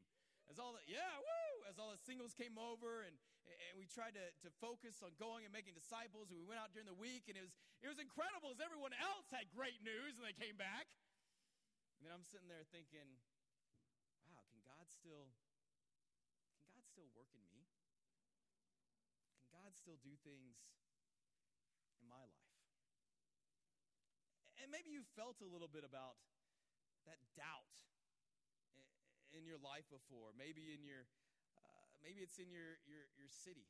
as 0.47 0.57
all 0.57 0.73
the 0.73 0.83
yeah 0.87 1.19
woo, 1.19 1.55
as 1.67 1.77
all 1.77 1.91
the 1.91 2.01
singles 2.01 2.33
came 2.33 2.55
over 2.55 3.05
and 3.05 3.13
and 3.45 3.77
we 3.77 3.85
tried 3.85 4.17
to, 4.17 4.25
to 4.41 4.49
focus 4.57 5.05
on 5.05 5.13
going 5.21 5.45
and 5.45 5.53
making 5.53 5.77
disciples. 5.77 6.33
And 6.33 6.41
we 6.41 6.47
went 6.49 6.57
out 6.57 6.73
during 6.73 6.89
the 6.89 6.97
week, 6.97 7.29
and 7.29 7.37
it 7.37 7.45
was 7.45 7.53
it 7.83 7.89
was 7.91 8.01
incredible 8.01 8.49
as 8.49 8.57
everyone 8.63 8.95
else 8.97 9.29
had 9.29 9.45
great 9.53 9.77
news 9.85 10.17
and 10.17 10.25
they 10.25 10.33
came 10.33 10.57
back. 10.57 10.89
And 11.99 12.07
then 12.07 12.11
I'm 12.11 12.25
sitting 12.25 12.49
there 12.49 12.65
thinking, 12.73 13.05
wow, 14.25 14.41
can 14.49 14.59
God 14.65 14.89
still 14.89 15.29
can 16.65 16.73
God 16.73 16.83
still 16.89 17.07
work 17.13 17.29
in 17.37 17.43
me? 17.53 17.69
Can 19.37 19.61
God 19.61 19.71
still 19.77 19.99
do 20.01 20.17
things 20.25 20.57
in 22.05 22.09
my 22.13 22.21
life? 22.21 22.45
and 24.65 24.73
maybe 24.73 24.89
you 24.89 25.05
felt 25.13 25.37
a 25.45 25.49
little 25.49 25.69
bit 25.69 25.85
about 25.85 26.17
that 27.05 27.21
doubt 27.37 27.77
in 29.29 29.45
your 29.45 29.61
life 29.61 29.85
before. 29.93 30.33
Maybe 30.33 30.73
in 30.73 30.81
your, 30.81 31.05
uh, 31.53 31.85
maybe 32.01 32.25
it's 32.25 32.41
in 32.41 32.49
your, 32.49 32.81
your, 32.89 33.05
your 33.13 33.29
city 33.29 33.69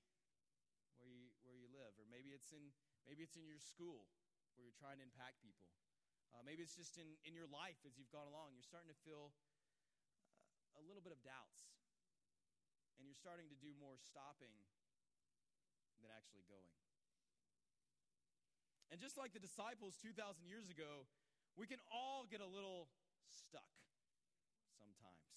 where 0.96 1.12
you, 1.12 1.27
where 1.44 1.60
you 1.60 1.68
live, 1.68 1.92
or 2.00 2.08
maybe 2.08 2.32
it's 2.32 2.56
in, 2.56 2.72
maybe 3.04 3.27
it's 3.27 3.36
in 3.36 3.44
your 3.44 3.60
school 3.60 4.08
where 4.56 4.63
you're 4.63 4.80
trying 4.80 5.04
to 5.04 5.06
impact 5.06 5.44
people. 5.44 5.68
Uh, 6.32 6.39
maybe 6.48 6.63
it's 6.63 6.80
just 6.80 6.96
in, 6.96 7.20
in 7.27 7.36
your 7.36 7.51
life 7.51 7.84
as 7.84 8.00
you've 8.00 8.15
gone 8.15 8.32
along. 8.32 8.56
You're 8.56 8.63
starting 8.63 8.88
to 8.88 9.00
feel 9.04 9.36
uh, 10.56 10.80
a 10.80 10.84
little 10.88 11.04
bit 11.04 11.12
of 11.12 11.20
doubts. 11.27 11.75
And 12.96 13.04
you're 13.04 13.20
starting 13.20 13.51
to 13.51 13.58
do 13.60 13.75
more 13.75 14.00
stopping 14.00 14.56
than 16.00 16.08
actually 16.15 16.48
going. 16.48 16.85
And 18.96 19.04
just 19.04 19.20
like 19.20 19.36
the 19.36 19.44
disciples 19.44 20.00
2,000 20.00 20.16
years 20.48 20.72
ago, 20.72 21.04
we 21.60 21.68
can 21.68 21.84
all 21.92 22.24
get 22.32 22.40
a 22.40 22.48
little 22.48 22.88
stuck 23.28 23.75
sometimes. 24.80 25.36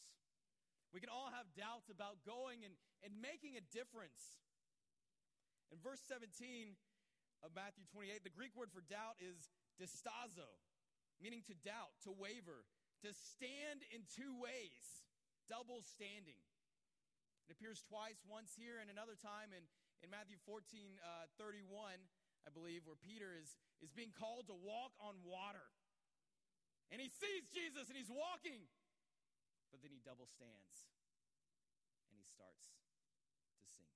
We 0.94 1.02
can 1.02 1.10
all 1.10 1.34
have 1.34 1.50
doubts 1.58 1.90
about 1.90 2.22
going 2.22 2.62
and, 2.62 2.78
and 3.02 3.18
making 3.18 3.58
a 3.58 3.64
difference. 3.74 4.38
In 5.74 5.82
verse 5.82 5.98
17, 6.06 6.78
of 7.42 7.54
Matthew 7.54 7.86
28, 7.90 8.22
the 8.22 8.34
Greek 8.34 8.54
word 8.54 8.70
for 8.74 8.82
doubt 8.86 9.18
is 9.22 9.50
distazo, 9.78 10.46
meaning 11.22 11.42
to 11.46 11.54
doubt, 11.62 11.94
to 12.06 12.10
waver, 12.10 12.66
to 13.06 13.10
stand 13.14 13.86
in 13.94 14.06
two 14.10 14.34
ways, 14.38 15.06
double 15.46 15.82
standing. 15.82 16.42
It 17.46 17.54
appears 17.54 17.82
twice, 17.86 18.22
once 18.26 18.58
here 18.58 18.82
and 18.82 18.90
another 18.90 19.14
time 19.14 19.54
in, 19.54 19.62
in 20.02 20.10
Matthew 20.10 20.36
14 20.46 20.62
uh, 20.98 21.30
31, 21.38 22.06
I 22.48 22.50
believe, 22.50 22.88
where 22.88 22.96
Peter 22.96 23.36
is, 23.36 23.60
is 23.84 23.92
being 23.92 24.16
called 24.16 24.48
to 24.48 24.56
walk 24.56 24.96
on 25.04 25.20
water. 25.20 25.68
And 26.88 26.96
he 26.96 27.12
sees 27.12 27.44
Jesus 27.52 27.92
and 27.92 27.96
he's 28.00 28.08
walking, 28.08 28.64
but 29.68 29.84
then 29.84 29.92
he 29.92 30.00
double 30.00 30.24
stands 30.24 30.88
and 32.08 32.16
he 32.16 32.24
starts 32.24 32.72
to 33.60 33.64
sink. 33.68 33.92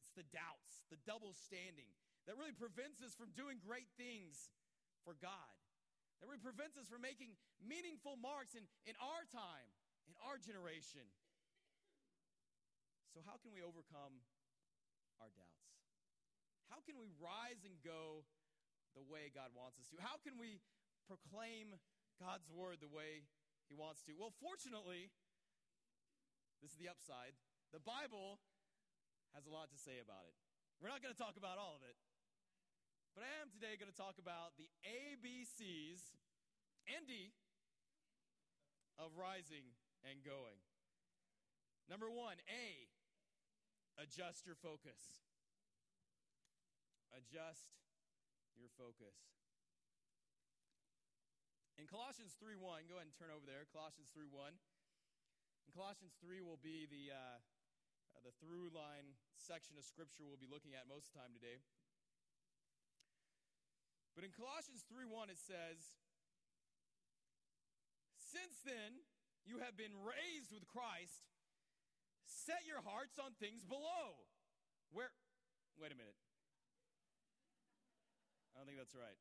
It's 0.00 0.16
the 0.16 0.24
doubts, 0.32 0.88
the 0.88 0.96
double 1.04 1.36
standing 1.36 1.92
that 2.24 2.40
really 2.40 2.56
prevents 2.56 3.04
us 3.04 3.12
from 3.12 3.36
doing 3.36 3.60
great 3.60 3.92
things 4.00 4.48
for 5.04 5.12
God, 5.20 5.52
that 6.18 6.26
really 6.26 6.40
prevents 6.40 6.80
us 6.80 6.88
from 6.88 7.04
making 7.04 7.36
meaningful 7.60 8.16
marks 8.16 8.56
in, 8.56 8.64
in 8.88 8.96
our 9.04 9.28
time, 9.28 9.68
in 10.08 10.16
our 10.24 10.40
generation. 10.40 11.04
So, 13.12 13.20
how 13.28 13.36
can 13.44 13.52
we 13.52 13.60
overcome 13.60 14.24
our 15.20 15.28
doubts? 15.36 15.55
How 16.70 16.82
can 16.82 16.98
we 16.98 17.10
rise 17.22 17.62
and 17.62 17.78
go 17.82 18.26
the 18.98 19.04
way 19.06 19.30
God 19.30 19.54
wants 19.54 19.78
us 19.78 19.86
to? 19.94 20.00
How 20.02 20.18
can 20.22 20.40
we 20.40 20.58
proclaim 21.06 21.78
God's 22.18 22.50
word 22.50 22.82
the 22.82 22.90
way 22.90 23.26
He 23.70 23.74
wants 23.76 24.02
to? 24.10 24.16
Well, 24.16 24.34
fortunately, 24.42 25.12
this 26.58 26.74
is 26.74 26.78
the 26.80 26.90
upside. 26.90 27.36
The 27.70 27.82
Bible 27.82 28.42
has 29.34 29.46
a 29.46 29.52
lot 29.52 29.70
to 29.70 29.78
say 29.78 30.00
about 30.00 30.26
it. 30.26 30.34
We're 30.80 30.92
not 30.92 31.00
going 31.04 31.14
to 31.14 31.18
talk 31.18 31.36
about 31.36 31.56
all 31.56 31.76
of 31.76 31.84
it, 31.84 31.96
but 33.16 33.24
I 33.24 33.30
am 33.40 33.48
today 33.48 33.80
going 33.80 33.92
to 33.92 33.96
talk 33.96 34.20
about 34.20 34.56
the 34.60 34.68
ABCs 34.84 36.16
and 36.88 37.04
D 37.08 37.32
of 39.00 39.16
rising 39.16 39.76
and 40.04 40.20
going. 40.24 40.60
Number 41.88 42.10
one, 42.10 42.36
A, 42.48 42.66
adjust 44.00 44.44
your 44.44 44.56
focus. 44.56 45.25
Adjust 47.14 47.70
your 48.56 48.72
focus. 48.74 49.14
In 51.76 51.84
Colossians 51.86 52.34
3:1, 52.40 52.88
go 52.88 52.96
ahead 52.96 53.06
and 53.06 53.14
turn 53.14 53.30
over 53.30 53.44
there. 53.44 53.68
Colossians 53.68 54.10
3:1. 54.10 54.58
In 55.68 55.72
Colossians 55.72 56.16
3 56.20 56.40
will 56.40 56.56
be 56.56 56.86
the 56.86 57.12
uh, 57.12 57.38
uh, 58.16 58.20
the 58.24 58.32
through 58.40 58.70
line 58.70 59.14
section 59.36 59.76
of 59.76 59.84
scripture 59.84 60.24
we'll 60.24 60.40
be 60.40 60.48
looking 60.48 60.74
at 60.74 60.88
most 60.88 61.08
of 61.08 61.12
the 61.12 61.18
time 61.20 61.32
today. 61.36 61.60
But 64.16 64.24
in 64.24 64.32
Colossians 64.32 64.82
3:1 64.88 65.28
it 65.28 65.38
says, 65.38 66.00
"Since 68.16 68.60
then 68.64 69.04
you 69.44 69.58
have 69.58 69.76
been 69.76 69.94
raised 70.00 70.50
with 70.50 70.66
Christ, 70.66 71.28
set 72.24 72.64
your 72.64 72.80
hearts 72.80 73.18
on 73.18 73.34
things 73.34 73.64
below." 73.64 74.26
Where 74.90 75.12
Wait 75.76 75.92
a 75.92 75.94
minute. 75.94 76.16
I 78.56 78.64
don't 78.64 78.72
think 78.72 78.80
that's 78.80 78.96
right. 78.96 79.20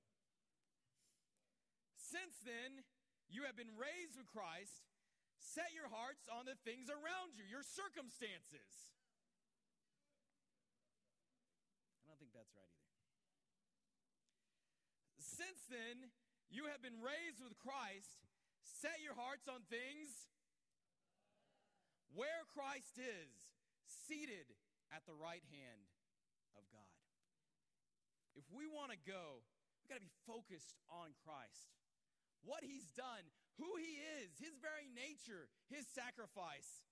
Since 2.00 2.40
then, 2.48 2.88
you 3.28 3.44
have 3.44 3.60
been 3.60 3.76
raised 3.76 4.16
with 4.16 4.32
Christ, 4.32 4.88
set 5.36 5.76
your 5.76 5.92
hearts 5.92 6.32
on 6.32 6.48
the 6.48 6.56
things 6.64 6.88
around 6.88 7.36
you, 7.36 7.44
your 7.44 7.68
circumstances. 7.68 8.96
I 12.00 12.08
don't 12.08 12.16
think 12.16 12.32
that's 12.32 12.56
right 12.56 12.72
either. 12.72 12.96
Since 15.20 15.68
then, 15.68 16.16
you 16.48 16.72
have 16.72 16.80
been 16.80 17.04
raised 17.04 17.44
with 17.44 17.60
Christ. 17.60 18.24
Set 18.64 19.04
your 19.04 19.20
hearts 19.20 19.52
on 19.52 19.68
things 19.68 20.32
where 22.16 22.48
Christ 22.56 22.96
is, 22.96 23.36
seated 23.84 24.48
at 24.96 25.04
the 25.04 25.18
right 25.18 25.44
hand 25.52 25.92
of 26.56 26.64
God. 26.72 27.05
If 28.36 28.44
we 28.52 28.68
want 28.68 28.92
to 28.92 29.00
go, 29.00 29.42
we've 29.82 29.92
got 29.92 30.00
to 30.00 30.06
be 30.06 30.14
focused 30.28 30.76
on 30.92 31.16
Christ. 31.24 31.72
What 32.44 32.62
he's 32.62 32.92
done, 32.94 33.26
who 33.58 33.80
he 33.80 33.98
is, 34.22 34.38
his 34.38 34.60
very 34.60 34.86
nature, 34.92 35.50
his 35.72 35.88
sacrifice 35.88 36.86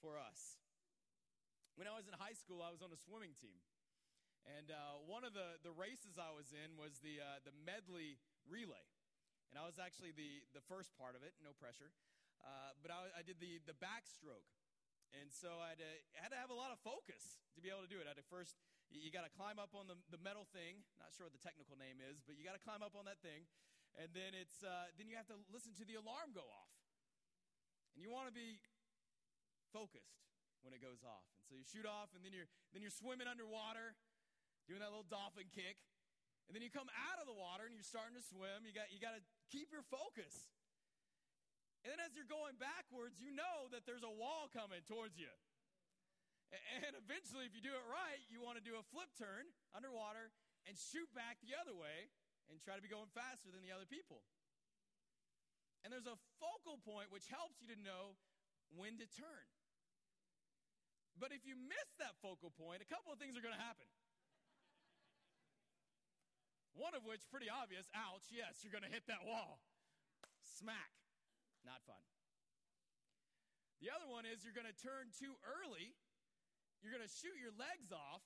for 0.00 0.16
us. 0.16 0.56
When 1.76 1.84
I 1.84 1.92
was 1.92 2.08
in 2.08 2.16
high 2.16 2.38
school, 2.38 2.64
I 2.64 2.72
was 2.72 2.80
on 2.80 2.88
a 2.94 2.96
swimming 2.96 3.36
team. 3.36 3.60
And 4.46 4.70
uh, 4.70 5.02
one 5.04 5.26
of 5.26 5.34
the, 5.34 5.58
the 5.66 5.74
races 5.74 6.16
I 6.16 6.30
was 6.30 6.54
in 6.54 6.78
was 6.78 7.02
the, 7.02 7.18
uh, 7.18 7.42
the 7.42 7.52
medley 7.66 8.16
relay. 8.46 8.86
And 9.50 9.58
I 9.58 9.66
was 9.66 9.76
actually 9.82 10.14
the, 10.14 10.46
the 10.54 10.62
first 10.70 10.94
part 10.94 11.18
of 11.18 11.26
it, 11.26 11.34
no 11.42 11.50
pressure. 11.58 11.90
Uh, 12.38 12.78
but 12.78 12.94
I, 12.94 13.10
I, 13.18 13.22
did 13.26 13.42
the, 13.42 13.58
the 13.66 13.74
backstroke. 13.82 14.46
And 15.10 15.34
so 15.34 15.58
I 15.58 15.74
had, 15.74 15.80
to, 15.82 15.90
had 16.14 16.30
to 16.30 16.38
have 16.38 16.54
a 16.54 16.58
lot 16.58 16.70
of 16.70 16.78
focus 16.86 17.42
to 17.58 17.60
be 17.60 17.70
able 17.70 17.82
to 17.82 17.90
do 17.90 17.98
it. 17.98 18.06
I 18.06 18.14
had 18.14 18.20
to 18.22 18.28
first, 18.30 18.54
you, 19.00 19.12
got 19.12 19.28
to 19.28 19.34
climb 19.34 19.60
up 19.60 19.76
on 19.76 19.86
the, 19.86 19.96
the 20.08 20.20
metal 20.20 20.48
thing. 20.50 20.80
Not 20.96 21.12
sure 21.12 21.28
what 21.28 21.36
the 21.36 21.42
technical 21.42 21.76
name 21.76 22.00
is, 22.00 22.24
but 22.24 22.36
you 22.36 22.42
got 22.42 22.56
to 22.56 22.64
climb 22.64 22.80
up 22.80 22.96
on 22.96 23.04
that 23.04 23.20
thing. 23.20 23.44
And 23.96 24.12
then, 24.12 24.36
it's, 24.36 24.60
uh, 24.60 24.92
then 25.00 25.08
you 25.08 25.16
have 25.16 25.28
to 25.32 25.38
listen 25.48 25.72
to 25.80 25.84
the 25.84 25.96
alarm 25.96 26.36
go 26.36 26.44
off. 26.44 26.72
And 27.96 28.04
you 28.04 28.12
want 28.12 28.28
to 28.28 28.34
be 28.36 28.60
focused 29.72 30.24
when 30.60 30.76
it 30.76 30.84
goes 30.84 31.00
off. 31.04 31.24
And 31.40 31.44
so 31.48 31.56
you 31.56 31.64
shoot 31.64 31.88
off, 31.88 32.12
and 32.12 32.20
then 32.20 32.36
you're, 32.36 32.48
then 32.76 32.84
you're 32.84 32.92
swimming 32.92 33.28
underwater 33.28 33.96
doing 34.68 34.82
that 34.82 34.90
little 34.92 35.08
dolphin 35.08 35.48
kick. 35.54 35.80
And 36.46 36.54
then 36.54 36.62
you 36.62 36.70
come 36.70 36.90
out 37.10 37.18
of 37.18 37.26
the 37.26 37.34
water 37.34 37.66
and 37.66 37.74
you're 37.74 37.86
starting 37.86 38.14
to 38.14 38.22
swim. 38.22 38.62
You 38.66 38.74
got, 38.74 38.90
you 38.94 39.02
got 39.02 39.18
to 39.18 39.22
keep 39.50 39.74
your 39.74 39.82
focus. 39.86 40.50
And 41.82 41.94
then 41.94 42.02
as 42.02 42.14
you're 42.14 42.26
going 42.26 42.58
backwards, 42.58 43.18
you 43.22 43.34
know 43.34 43.70
that 43.70 43.86
there's 43.86 44.06
a 44.06 44.10
wall 44.10 44.50
coming 44.50 44.82
towards 44.86 45.18
you. 45.18 45.30
And 46.54 46.94
eventually, 46.94 47.44
if 47.44 47.52
you 47.52 47.62
do 47.64 47.74
it 47.74 47.86
right, 47.90 48.22
you 48.30 48.38
want 48.38 48.54
to 48.56 48.64
do 48.64 48.78
a 48.78 48.84
flip 48.94 49.10
turn 49.18 49.50
underwater 49.74 50.30
and 50.64 50.78
shoot 50.78 51.10
back 51.10 51.42
the 51.42 51.58
other 51.58 51.74
way 51.74 52.10
and 52.46 52.62
try 52.62 52.78
to 52.78 52.84
be 52.84 52.90
going 52.90 53.10
faster 53.10 53.50
than 53.50 53.66
the 53.66 53.74
other 53.74 53.86
people. 53.86 54.22
And 55.82 55.90
there's 55.90 56.06
a 56.06 56.18
focal 56.38 56.78
point 56.82 57.10
which 57.10 57.26
helps 57.30 57.58
you 57.62 57.70
to 57.70 57.78
know 57.78 58.18
when 58.74 58.98
to 58.98 59.06
turn. 59.06 59.46
But 61.16 61.32
if 61.32 61.48
you 61.48 61.56
miss 61.56 61.88
that 61.98 62.18
focal 62.20 62.52
point, 62.54 62.84
a 62.84 62.88
couple 62.88 63.10
of 63.10 63.18
things 63.18 63.34
are 63.34 63.44
going 63.44 63.56
to 63.56 63.62
happen. 63.62 63.88
One 66.76 66.92
of 66.92 67.08
which, 67.08 67.24
pretty 67.32 67.48
obvious, 67.48 67.88
ouch, 67.96 68.28
yes, 68.28 68.60
you're 68.60 68.74
going 68.74 68.84
to 68.84 68.92
hit 68.92 69.08
that 69.08 69.24
wall. 69.24 69.64
Smack. 70.60 70.92
Not 71.64 71.80
fun. 71.88 72.04
The 73.80 73.88
other 73.88 74.04
one 74.04 74.28
is 74.28 74.44
you're 74.44 74.56
going 74.56 74.68
to 74.68 74.76
turn 74.76 75.08
too 75.16 75.40
early. 75.40 75.96
You're 76.80 76.94
going 76.94 77.04
to 77.04 77.10
shoot 77.10 77.34
your 77.40 77.54
legs 77.56 77.90
off, 77.90 78.22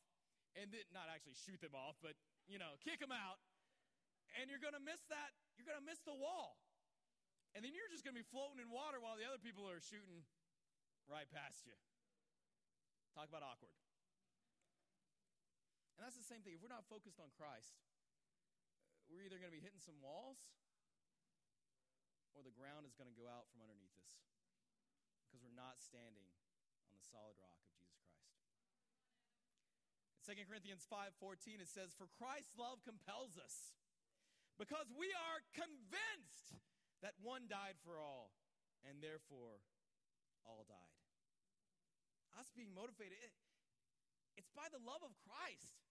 and 0.59 0.71
then, 0.71 0.85
not 0.91 1.07
actually 1.11 1.39
shoot 1.39 1.63
them 1.63 1.75
off, 1.75 1.97
but, 2.03 2.19
you 2.51 2.59
know, 2.59 2.79
kick 2.83 2.99
them 2.99 3.15
out. 3.15 3.39
And 4.39 4.47
you're 4.47 4.63
going 4.63 4.77
to 4.77 4.83
miss 4.83 5.03
that, 5.11 5.35
you're 5.59 5.67
going 5.67 5.79
to 5.79 5.87
miss 5.87 6.03
the 6.07 6.15
wall. 6.15 6.59
And 7.55 7.67
then 7.67 7.75
you're 7.75 7.91
just 7.91 8.07
going 8.07 8.15
to 8.15 8.21
be 8.23 8.27
floating 8.31 8.63
in 8.63 8.71
water 8.71 9.03
while 9.03 9.19
the 9.19 9.27
other 9.27 9.43
people 9.43 9.67
are 9.67 9.83
shooting 9.83 10.23
right 11.11 11.27
past 11.35 11.67
you. 11.67 11.75
Talk 13.11 13.27
about 13.27 13.43
awkward. 13.43 13.75
And 15.99 16.07
that's 16.07 16.15
the 16.15 16.25
same 16.25 16.47
thing. 16.47 16.55
If 16.55 16.63
we're 16.63 16.71
not 16.71 16.87
focused 16.87 17.19
on 17.19 17.35
Christ, 17.35 17.75
we're 19.11 19.27
either 19.27 19.43
going 19.43 19.51
to 19.51 19.59
be 19.59 19.61
hitting 19.61 19.83
some 19.83 19.99
walls 19.99 20.39
or 22.33 22.47
the 22.47 22.55
ground 22.55 22.87
is 22.87 22.95
going 22.95 23.11
to 23.11 23.19
go 23.19 23.27
out 23.27 23.51
from 23.51 23.61
underneath 23.61 23.93
us 23.99 24.15
because 25.27 25.43
we're 25.43 25.53
not 25.59 25.83
standing 25.83 26.31
on 26.87 26.95
the 26.95 27.03
solid 27.03 27.35
rock 27.37 27.59
of 27.59 27.67
Jesus 27.67 27.91
Christ. 27.99 28.23
In 30.17 30.20
2 30.31 30.47
Corinthians 30.47 30.87
5:14 30.87 31.59
it 31.59 31.67
says 31.67 31.91
for 31.99 32.07
Christ's 32.07 32.55
love 32.55 32.79
compels 32.87 33.35
us 33.35 33.75
because 34.63 34.87
we 34.95 35.11
are 35.11 35.43
convinced 35.51 36.55
that 37.03 37.19
one 37.19 37.51
died 37.51 37.75
for 37.83 37.99
all 37.99 38.31
and 38.87 39.03
therefore 39.03 39.59
all 40.47 40.63
died. 40.71 40.95
Us 42.39 42.47
being 42.55 42.71
motivated 42.71 43.19
it, 43.19 43.35
it's 44.39 44.55
by 44.55 44.71
the 44.71 44.79
love 44.79 45.03
of 45.03 45.11
Christ. 45.27 45.83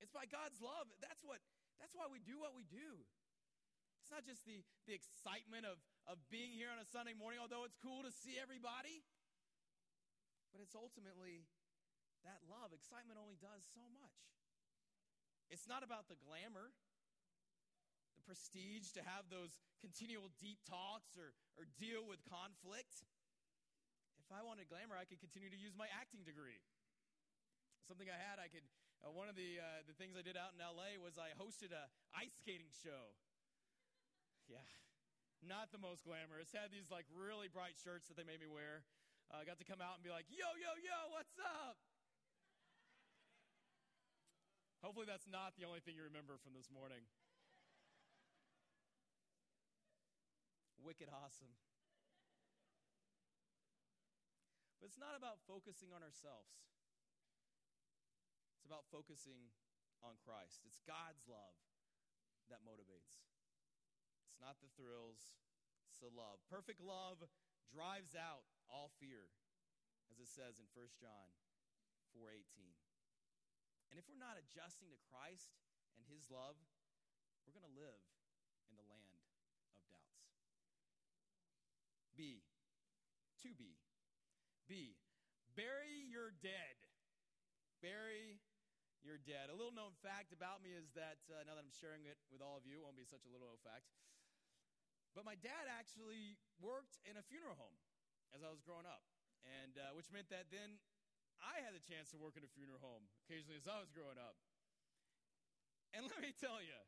It's 0.00 0.10
by 0.10 0.24
God's 0.24 0.56
love. 0.64 0.88
That's 1.04 1.20
what 1.20 1.44
that's 1.76 1.92
why 1.92 2.08
we 2.08 2.16
do 2.16 2.40
what 2.40 2.56
we 2.56 2.64
do. 2.64 3.04
It's 4.00 4.08
not 4.08 4.24
just 4.24 4.48
the, 4.48 4.64
the 4.88 4.96
excitement 4.96 5.68
of, 5.68 5.76
of 6.08 6.16
being 6.32 6.56
here 6.56 6.72
on 6.72 6.80
a 6.80 6.88
Sunday 6.88 7.12
morning, 7.12 7.44
although 7.44 7.68
it's 7.68 7.76
cool 7.76 8.02
to 8.02 8.10
see 8.10 8.40
everybody, 8.40 9.04
but 10.50 10.64
it's 10.64 10.74
ultimately 10.74 11.44
that 12.24 12.40
love. 12.46 12.70
Excitement 12.74 13.18
only 13.18 13.38
does 13.38 13.62
so 13.74 13.82
much. 13.94 14.18
It's 15.52 15.68
not 15.68 15.84
about 15.84 16.08
the 16.08 16.16
glamour, 16.24 16.72
the 18.16 18.24
prestige 18.24 18.94
to 18.96 19.04
have 19.04 19.28
those 19.28 19.60
continual 19.84 20.32
deep 20.40 20.64
talks 20.64 21.12
or, 21.20 21.36
or 21.60 21.68
deal 21.76 22.08
with 22.08 22.24
conflict. 22.24 23.04
If 24.22 24.32
I 24.32 24.40
wanted 24.40 24.72
glamour, 24.72 24.96
I 24.96 25.04
could 25.04 25.20
continue 25.20 25.52
to 25.52 25.60
use 25.60 25.76
my 25.76 25.90
acting 25.92 26.24
degree. 26.24 26.62
Something 27.84 28.08
I 28.08 28.16
had, 28.16 28.40
I 28.40 28.48
could 28.48 28.64
Uh, 29.02 29.10
one 29.10 29.26
of 29.26 29.34
the, 29.34 29.58
uh, 29.58 29.82
the 29.90 29.98
things 29.98 30.14
I 30.14 30.22
did 30.22 30.38
out 30.38 30.54
in 30.54 30.62
LA 30.62 30.94
was 30.94 31.18
I 31.18 31.34
hosted 31.34 31.74
a 31.74 31.90
ice 32.14 32.38
skating 32.38 32.70
show. 32.70 33.18
Yeah, 34.46 34.62
not 35.42 35.74
the 35.74 35.82
most 35.82 36.06
glamorous. 36.06 36.54
Had 36.54 36.70
these 36.70 36.86
like 36.86 37.10
really 37.10 37.50
bright 37.50 37.74
shirts 37.74 38.06
that 38.06 38.14
they 38.14 38.22
made 38.22 38.38
me 38.38 38.46
wear. 38.46 38.86
I 39.26 39.42
uh, 39.42 39.48
got 39.48 39.58
to 39.58 39.66
come 39.66 39.82
out 39.82 39.98
and 39.98 40.06
be 40.06 40.14
like, 40.14 40.30
yo, 40.30 40.46
yo, 40.54 40.70
yo, 40.78 40.98
what's 41.10 41.34
up? 41.42 41.82
Hopefully, 44.82 45.06
that's 45.06 45.30
not 45.30 45.54
the 45.54 45.62
only 45.62 45.78
thing 45.78 45.94
you 45.94 46.02
remember 46.02 46.34
from 46.42 46.58
this 46.58 46.66
morning. 46.66 47.06
Wicked 50.82 51.06
awesome. 51.06 51.54
But 54.82 54.90
it's 54.90 54.98
not 54.98 55.14
about 55.14 55.38
focusing 55.46 55.94
on 55.94 56.02
ourselves, 56.02 56.50
it's 58.58 58.66
about 58.66 58.82
focusing 58.90 59.54
on 60.02 60.18
Christ. 60.26 60.66
It's 60.66 60.82
God's 60.82 61.22
love 61.30 61.54
that 62.50 62.66
motivates. 62.66 63.22
It's 64.26 64.42
not 64.42 64.58
the 64.58 64.74
thrills, 64.74 65.38
it's 65.86 66.02
the 66.02 66.10
love. 66.10 66.42
Perfect 66.50 66.82
love 66.82 67.22
drives 67.70 68.18
out 68.18 68.42
all 68.66 68.90
fear, 68.98 69.30
as 70.10 70.18
it 70.18 70.26
says 70.26 70.58
in 70.58 70.66
1 70.74 70.98
John 70.98 71.30
4:18. 72.18 72.81
And 73.92 74.00
if 74.00 74.08
we're 74.08 74.16
not 74.16 74.40
adjusting 74.40 74.88
to 74.88 74.96
Christ 75.12 75.52
and 76.00 76.08
his 76.08 76.24
love, 76.32 76.56
we're 77.44 77.52
going 77.52 77.68
to 77.68 77.76
live 77.76 78.00
in 78.72 78.80
the 78.80 78.88
land 78.88 79.04
of 79.04 79.20
doubts. 79.84 80.32
B. 82.16 82.40
2B. 83.44 83.76
B. 84.64 84.96
Bury 85.52 86.08
your 86.08 86.32
dead. 86.40 86.80
Bury 87.84 88.40
your 89.04 89.20
dead. 89.20 89.52
A 89.52 89.56
little 89.60 89.76
known 89.76 89.92
fact 90.00 90.32
about 90.32 90.64
me 90.64 90.72
is 90.72 90.88
that 90.96 91.20
uh, 91.28 91.44
now 91.44 91.52
that 91.52 91.60
I'm 91.60 91.76
sharing 91.76 92.08
it 92.08 92.16
with 92.32 92.40
all 92.40 92.56
of 92.56 92.64
you, 92.64 92.80
it 92.80 92.82
won't 92.88 92.96
be 92.96 93.04
such 93.04 93.28
a 93.28 93.30
little 93.30 93.52
known 93.52 93.60
fact. 93.60 93.92
But 95.12 95.28
my 95.28 95.36
dad 95.36 95.68
actually 95.68 96.40
worked 96.56 96.96
in 97.04 97.20
a 97.20 97.24
funeral 97.28 97.60
home 97.60 97.76
as 98.32 98.40
I 98.40 98.48
was 98.48 98.64
growing 98.64 98.88
up, 98.88 99.04
and 99.44 99.76
uh, 99.76 99.92
which 99.92 100.08
meant 100.08 100.32
that 100.32 100.48
then 100.48 100.80
I 101.42 101.60
had 101.66 101.74
the 101.74 101.82
chance 101.82 102.14
to 102.14 102.18
work 102.18 102.38
in 102.38 102.46
a 102.46 102.52
funeral 102.54 102.78
home 102.78 103.04
occasionally 103.26 103.58
as 103.58 103.66
I 103.66 103.82
was 103.82 103.90
growing 103.90 104.16
up. 104.16 104.38
And 105.92 106.06
let 106.10 106.22
me 106.22 106.32
tell 106.32 106.62
you, 106.62 106.78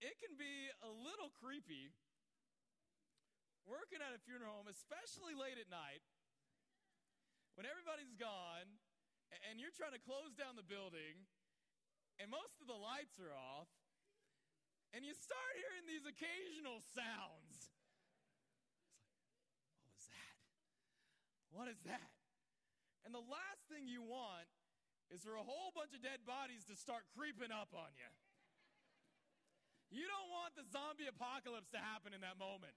it 0.00 0.16
can 0.18 0.34
be 0.34 0.72
a 0.82 0.90
little 0.90 1.30
creepy 1.38 1.92
working 3.64 4.00
at 4.00 4.12
a 4.12 4.20
funeral 4.24 4.60
home, 4.60 4.68
especially 4.68 5.32
late 5.32 5.56
at 5.56 5.68
night, 5.72 6.04
when 7.56 7.64
everybody's 7.64 8.12
gone 8.16 8.68
and 9.48 9.56
you're 9.58 9.72
trying 9.74 9.94
to 9.94 10.02
close 10.02 10.36
down 10.36 10.54
the 10.54 10.66
building 10.66 11.24
and 12.18 12.30
most 12.30 12.62
of 12.62 12.70
the 12.70 12.78
lights 12.78 13.18
are 13.18 13.34
off, 13.34 13.66
and 14.94 15.02
you 15.02 15.10
start 15.18 15.50
hearing 15.58 15.90
these 15.90 16.06
occasional 16.06 16.78
sounds. 16.94 17.74
It's 19.58 19.74
like, 19.74 19.82
what 19.82 19.90
was 19.90 20.06
that? 20.14 20.34
What 21.50 21.66
is 21.66 21.80
that? 21.90 22.13
And 23.04 23.12
the 23.12 23.22
last 23.22 23.68
thing 23.68 23.84
you 23.84 24.00
want 24.00 24.48
is 25.12 25.20
for 25.20 25.36
a 25.36 25.44
whole 25.44 25.70
bunch 25.76 25.92
of 25.92 26.00
dead 26.00 26.24
bodies 26.24 26.64
to 26.72 26.74
start 26.74 27.04
creeping 27.12 27.52
up 27.52 27.76
on 27.76 27.92
you. 28.00 28.10
You 29.92 30.08
don't 30.08 30.32
want 30.32 30.56
the 30.56 30.64
zombie 30.72 31.06
apocalypse 31.06 31.68
to 31.76 31.80
happen 31.80 32.16
in 32.16 32.24
that 32.24 32.40
moment. 32.40 32.74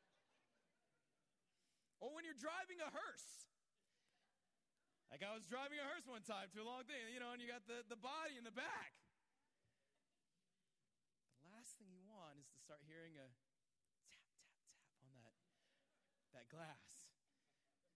Or 1.98 2.14
when 2.14 2.28
you're 2.28 2.38
driving 2.38 2.78
a 2.84 2.92
hearse. 2.92 3.48
Like 5.10 5.24
I 5.24 5.32
was 5.32 5.48
driving 5.48 5.80
a 5.80 5.88
hearse 5.88 6.04
one 6.04 6.22
time 6.28 6.52
to 6.52 6.60
a 6.62 6.68
long 6.68 6.84
thing, 6.84 7.00
you 7.10 7.24
know, 7.24 7.32
and 7.32 7.40
you 7.40 7.48
got 7.48 7.64
the, 7.66 7.82
the 7.88 7.98
body 7.98 8.36
in 8.36 8.44
the 8.44 8.54
back. 8.54 8.92
The 11.48 11.50
last 11.56 11.80
thing 11.80 11.88
you 11.90 12.04
want 12.04 12.36
is 12.38 12.52
to 12.52 12.60
start 12.60 12.84
hearing 12.84 13.16
a 13.16 13.28
tap, 14.12 14.36
tap, 14.44 14.68
tap 14.68 14.94
on 15.00 15.10
that, 15.16 15.34
that 16.36 16.46
glass. 16.52 17.16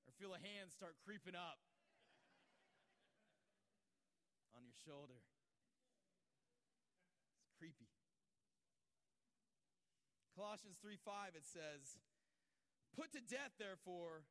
Or 0.07 0.15
feel 0.15 0.31
a 0.31 0.39
hand 0.39 0.71
start 0.71 0.95
creeping 1.03 1.35
up 1.35 1.59
on 4.55 4.60
your 4.71 4.79
shoulder. 4.87 5.19
It's 7.43 7.51
creepy. 7.59 7.91
Colossians 10.31 10.79
3 10.79 10.95
5, 10.95 11.35
it 11.35 11.43
says, 11.43 11.99
Put 12.95 13.11
to 13.11 13.21
death, 13.23 13.51
therefore, 13.59 14.23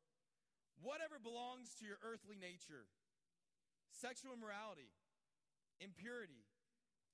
whatever 0.80 1.20
belongs 1.20 1.76
to 1.80 1.84
your 1.84 2.00
earthly 2.00 2.40
nature 2.40 2.88
sexual 3.92 4.32
immorality, 4.32 4.88
impurity, 5.76 6.48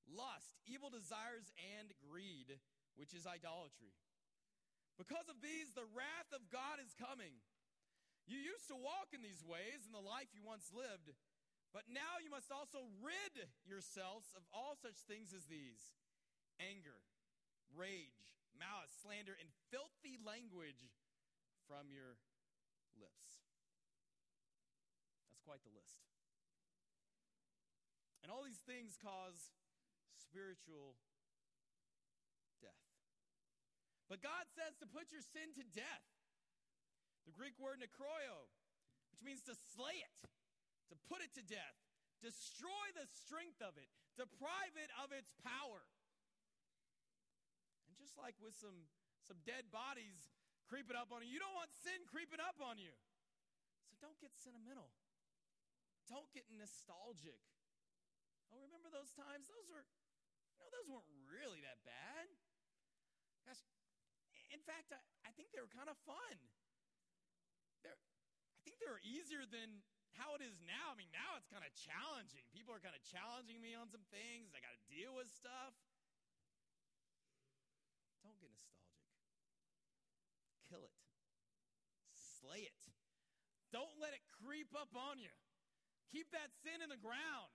lust, 0.07 0.55
evil 0.71 0.87
desires, 0.87 1.51
and 1.59 1.91
greed, 1.99 2.63
which 2.95 3.11
is 3.11 3.27
idolatry. 3.27 3.91
Because 4.95 5.27
of 5.27 5.43
these, 5.43 5.75
the 5.75 5.89
wrath 5.99 6.31
of 6.31 6.47
God 6.47 6.79
is 6.79 6.95
coming. 6.95 7.43
You 8.31 8.39
used 8.39 8.71
to 8.71 8.79
walk 8.79 9.11
in 9.11 9.23
these 9.23 9.43
ways 9.43 9.83
in 9.83 9.91
the 9.91 10.03
life 10.03 10.31
you 10.31 10.47
once 10.47 10.71
lived. 10.71 11.11
But 11.75 11.91
now 11.93 12.19
you 12.23 12.33
must 12.33 12.49
also 12.49 12.89
rid 13.05 13.49
yourselves 13.69 14.33
of 14.33 14.43
all 14.53 14.75
such 14.81 15.05
things 15.05 15.37
as 15.37 15.45
these 15.47 15.93
anger, 16.59 17.05
rage, 17.77 18.33
malice, 18.57 18.93
slander, 19.05 19.37
and 19.37 19.49
filthy 19.69 20.17
language 20.17 20.89
from 21.69 21.93
your 21.93 22.17
lips. 22.97 23.45
That's 25.29 25.45
quite 25.45 25.61
the 25.67 25.75
list. 25.77 26.01
And 28.25 28.33
all 28.33 28.43
these 28.43 28.65
things 28.65 28.99
cause 28.99 29.55
spiritual 30.17 30.99
death. 32.59 32.87
But 34.09 34.25
God 34.25 34.51
says 34.51 34.75
to 34.83 34.87
put 34.89 35.15
your 35.15 35.23
sin 35.23 35.55
to 35.55 35.65
death. 35.77 36.07
The 37.27 37.35
Greek 37.35 37.59
word 37.59 37.83
nekroio, 37.83 38.47
which 39.11 39.23
means 39.23 39.43
to 39.51 39.55
slay 39.75 39.99
it 39.99 40.19
to 40.91 40.97
put 41.11 41.23
it 41.23 41.35
to 41.35 41.43
death, 41.43 41.77
destroy 42.23 42.87
the 42.95 43.07
strength 43.07 43.61
of 43.63 43.77
it, 43.77 43.91
deprive 44.17 44.75
it 44.79 44.91
of 45.03 45.13
its 45.13 45.35
power. 45.43 45.85
And 47.87 47.95
just 47.99 48.17
like 48.17 48.39
with 48.39 48.57
some, 48.57 48.89
some 49.23 49.39
dead 49.45 49.69
bodies 49.75 50.31
creeping 50.67 50.99
up 50.99 51.15
on 51.15 51.23
you, 51.23 51.31
you 51.31 51.43
don't 51.43 51.55
want 51.55 51.71
sin 51.71 52.03
creeping 52.09 52.43
up 52.43 52.59
on 52.63 52.79
you. 52.79 52.95
So 53.91 53.99
don't 54.03 54.19
get 54.19 54.35
sentimental. 54.35 54.91
Don't 56.07 56.31
get 56.31 56.47
nostalgic. 56.55 57.43
Oh, 58.55 58.63
remember 58.63 58.91
those 58.95 59.11
times? 59.15 59.51
Those 59.51 59.67
were, 59.67 59.83
you 60.55 60.59
know, 60.63 60.71
those 60.71 60.87
weren't 60.87 61.11
really 61.27 61.59
that 61.67 61.83
bad. 61.83 62.31
Gosh, 63.43 63.63
in 64.55 64.63
fact, 64.63 64.95
I, 64.95 65.03
I 65.27 65.31
think 65.35 65.51
they 65.51 65.59
were 65.59 65.71
kind 65.71 65.91
of 65.91 65.99
fun. 66.07 66.37
They're, 67.83 67.99
I 67.99 68.61
think 68.63 68.79
they 68.79 68.91
were 68.91 69.03
easier 69.03 69.43
than 69.47 69.83
how 70.17 70.33
it 70.37 70.43
is 70.43 70.57
now. 70.65 70.93
I 70.93 70.97
mean, 70.97 71.13
now 71.13 71.37
it's 71.37 71.49
kind 71.49 71.65
of 71.65 71.73
challenging. 71.77 72.45
People 72.53 72.73
are 72.73 72.81
kind 72.81 72.97
of 72.97 73.05
challenging 73.05 73.61
me 73.61 73.77
on 73.77 73.89
some 73.93 74.05
things. 74.09 74.53
I 74.57 74.65
got 74.65 74.73
to 74.73 74.85
deal 74.89 75.13
with 75.13 75.29
stuff. 75.29 75.77
Don't 78.25 78.37
get 78.41 78.51
nostalgic. 78.51 79.13
Kill 80.73 80.83
it. 80.83 80.95
Slay 82.43 82.65
it. 82.65 82.83
Don't 83.71 83.93
let 84.01 84.17
it 84.17 84.25
creep 84.41 84.73
up 84.73 84.91
on 84.97 85.21
you. 85.21 85.33
Keep 86.09 86.33
that 86.33 86.49
sin 86.65 86.81
in 86.81 86.89
the 86.89 87.01
ground. 87.01 87.53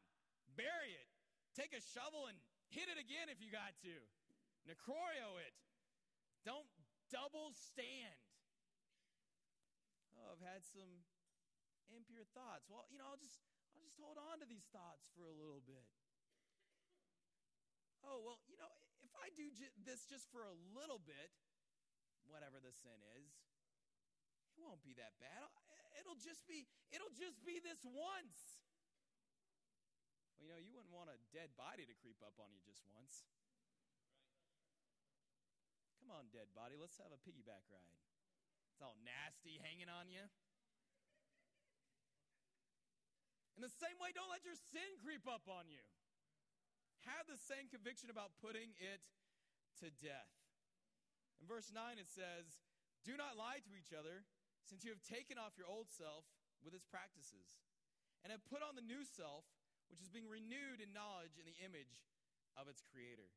Bury 0.54 0.94
it. 0.94 1.10
Take 1.58 1.74
a 1.74 1.82
shovel 1.82 2.30
and 2.30 2.38
hit 2.70 2.88
it 2.88 3.00
again 3.02 3.28
if 3.28 3.42
you 3.42 3.50
got 3.52 3.74
to. 3.84 3.96
Necrorio 4.70 5.42
it. 5.42 5.56
Don't 6.46 6.68
double 7.10 7.52
stand. 7.54 8.22
Oh, 10.16 10.32
I've 10.32 10.46
had 10.46 10.64
some 10.64 11.04
impure 11.94 12.26
thoughts. 12.36 12.68
Well, 12.68 12.88
you 12.90 12.98
know, 12.98 13.08
I'll 13.08 13.22
just 13.22 13.40
I'll 13.76 13.84
just 13.84 14.00
hold 14.00 14.18
on 14.18 14.40
to 14.44 14.48
these 14.48 14.68
thoughts 14.72 15.08
for 15.16 15.28
a 15.28 15.36
little 15.36 15.62
bit. 15.64 15.88
Oh, 18.02 18.18
well, 18.26 18.42
you 18.50 18.58
know, 18.58 18.72
if 19.06 19.14
I 19.14 19.30
do 19.38 19.54
j- 19.54 19.76
this 19.86 20.10
just 20.10 20.26
for 20.34 20.42
a 20.42 20.56
little 20.74 20.98
bit, 20.98 21.30
whatever 22.26 22.58
the 22.58 22.74
sin 22.74 22.98
is, 23.22 23.30
it 24.58 24.62
won't 24.62 24.82
be 24.82 24.98
that 24.98 25.14
bad. 25.22 25.48
It'll 26.02 26.18
just 26.18 26.48
be 26.50 26.66
it'll 26.90 27.14
just 27.14 27.40
be 27.46 27.62
this 27.62 27.84
once. 27.86 28.62
Well, 30.40 30.50
you 30.50 30.52
know, 30.52 30.62
you 30.62 30.74
wouldn't 30.74 30.94
want 30.94 31.14
a 31.14 31.20
dead 31.30 31.54
body 31.54 31.86
to 31.86 31.96
creep 32.02 32.18
up 32.26 32.42
on 32.42 32.50
you 32.50 32.62
just 32.66 32.82
once. 32.90 33.28
Come 36.02 36.10
on, 36.10 36.34
dead 36.34 36.50
body, 36.58 36.76
let's 36.82 36.98
have 36.98 37.14
a 37.14 37.22
piggyback 37.22 37.62
ride. 37.70 38.02
It's 38.74 38.82
all 38.82 38.98
nasty 39.06 39.62
hanging 39.62 39.88
on 39.88 40.10
you. 40.10 40.26
In 43.62 43.70
the 43.70 43.78
same 43.78 43.94
way, 44.02 44.10
don't 44.10 44.34
let 44.34 44.42
your 44.42 44.58
sin 44.58 44.98
creep 45.06 45.30
up 45.30 45.46
on 45.46 45.70
you. 45.70 45.86
Have 47.06 47.30
the 47.30 47.38
same 47.38 47.70
conviction 47.70 48.10
about 48.10 48.34
putting 48.42 48.74
it 48.82 49.06
to 49.86 49.94
death. 50.02 50.34
In 51.38 51.46
verse 51.46 51.70
9, 51.70 52.02
it 52.02 52.10
says, 52.10 52.66
Do 53.06 53.14
not 53.14 53.38
lie 53.38 53.62
to 53.62 53.78
each 53.78 53.94
other, 53.94 54.26
since 54.66 54.82
you 54.82 54.90
have 54.90 55.06
taken 55.06 55.38
off 55.38 55.54
your 55.62 55.70
old 55.70 55.94
self 55.94 56.26
with 56.66 56.74
its 56.74 56.90
practices, 56.90 57.62
and 58.26 58.34
have 58.34 58.42
put 58.50 58.66
on 58.66 58.74
the 58.74 58.82
new 58.82 59.06
self, 59.06 59.46
which 59.94 60.02
is 60.02 60.10
being 60.10 60.26
renewed 60.26 60.82
in 60.82 60.90
knowledge 60.90 61.38
in 61.38 61.46
the 61.46 61.62
image 61.62 62.02
of 62.58 62.66
its 62.66 62.82
creator. 62.82 63.30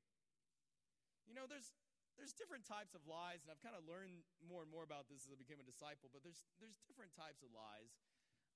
You 1.28 1.36
know, 1.36 1.44
there's 1.44 1.76
there's 2.16 2.32
different 2.32 2.64
types 2.64 2.96
of 2.96 3.04
lies, 3.04 3.44
and 3.44 3.52
I've 3.52 3.60
kind 3.60 3.76
of 3.76 3.84
learned 3.84 4.24
more 4.40 4.64
and 4.64 4.72
more 4.72 4.88
about 4.88 5.12
this 5.12 5.28
as 5.28 5.36
I 5.36 5.36
became 5.36 5.60
a 5.60 5.68
disciple, 5.68 6.08
but 6.08 6.24
there's 6.24 6.48
there's 6.64 6.80
different 6.88 7.12
types 7.12 7.44
of 7.44 7.52
lies. 7.52 7.92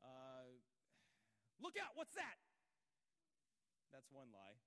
Uh, 0.00 0.56
look 1.62 1.78
out, 1.78 1.94
what's 1.94 2.14
that? 2.14 2.38
That's 3.90 4.10
one 4.12 4.30
lie. 4.30 4.58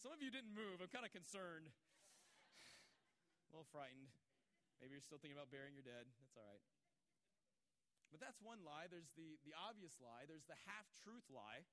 Some 0.00 0.12
of 0.12 0.20
you 0.20 0.32
didn't 0.32 0.52
move. 0.52 0.80
I'm 0.80 0.92
kind 0.92 1.06
of 1.06 1.12
concerned. 1.12 1.68
a 3.48 3.50
little 3.54 3.68
frightened. 3.68 4.12
Maybe 4.80 4.96
you're 4.96 5.04
still 5.04 5.20
thinking 5.20 5.38
about 5.38 5.52
burying 5.54 5.76
your 5.76 5.86
dead. 5.86 6.08
That's 6.20 6.36
all 6.36 6.44
right. 6.44 6.64
But 8.12 8.22
that's 8.22 8.38
one 8.38 8.62
lie. 8.62 8.86
There's 8.86 9.10
the, 9.18 9.40
the 9.42 9.54
obvious 9.58 9.98
lie. 9.98 10.28
There's 10.28 10.46
the 10.46 10.58
half 10.70 10.86
truth 11.02 11.26
lie, 11.32 11.66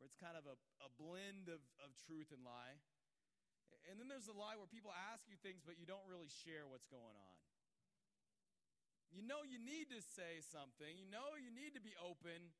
where 0.00 0.08
it's 0.08 0.16
kind 0.16 0.38
of 0.38 0.48
a, 0.48 0.56
a 0.80 0.88
blend 0.96 1.52
of, 1.52 1.60
of 1.84 1.92
truth 2.08 2.32
and 2.32 2.40
lie. 2.40 2.80
And 3.84 4.00
then 4.00 4.08
there's 4.08 4.26
the 4.26 4.34
lie 4.34 4.56
where 4.56 4.70
people 4.70 4.90
ask 5.12 5.28
you 5.28 5.36
things, 5.36 5.60
but 5.62 5.76
you 5.76 5.84
don't 5.84 6.06
really 6.08 6.32
share 6.32 6.64
what's 6.64 6.88
going 6.88 7.12
on. 7.12 7.34
You 9.12 9.22
know 9.22 9.46
you 9.46 9.60
need 9.60 9.92
to 9.94 10.00
say 10.02 10.42
something, 10.42 10.98
you 10.98 11.06
know 11.06 11.38
you 11.38 11.52
need 11.52 11.76
to 11.78 11.82
be 11.84 11.94
open, 12.00 12.52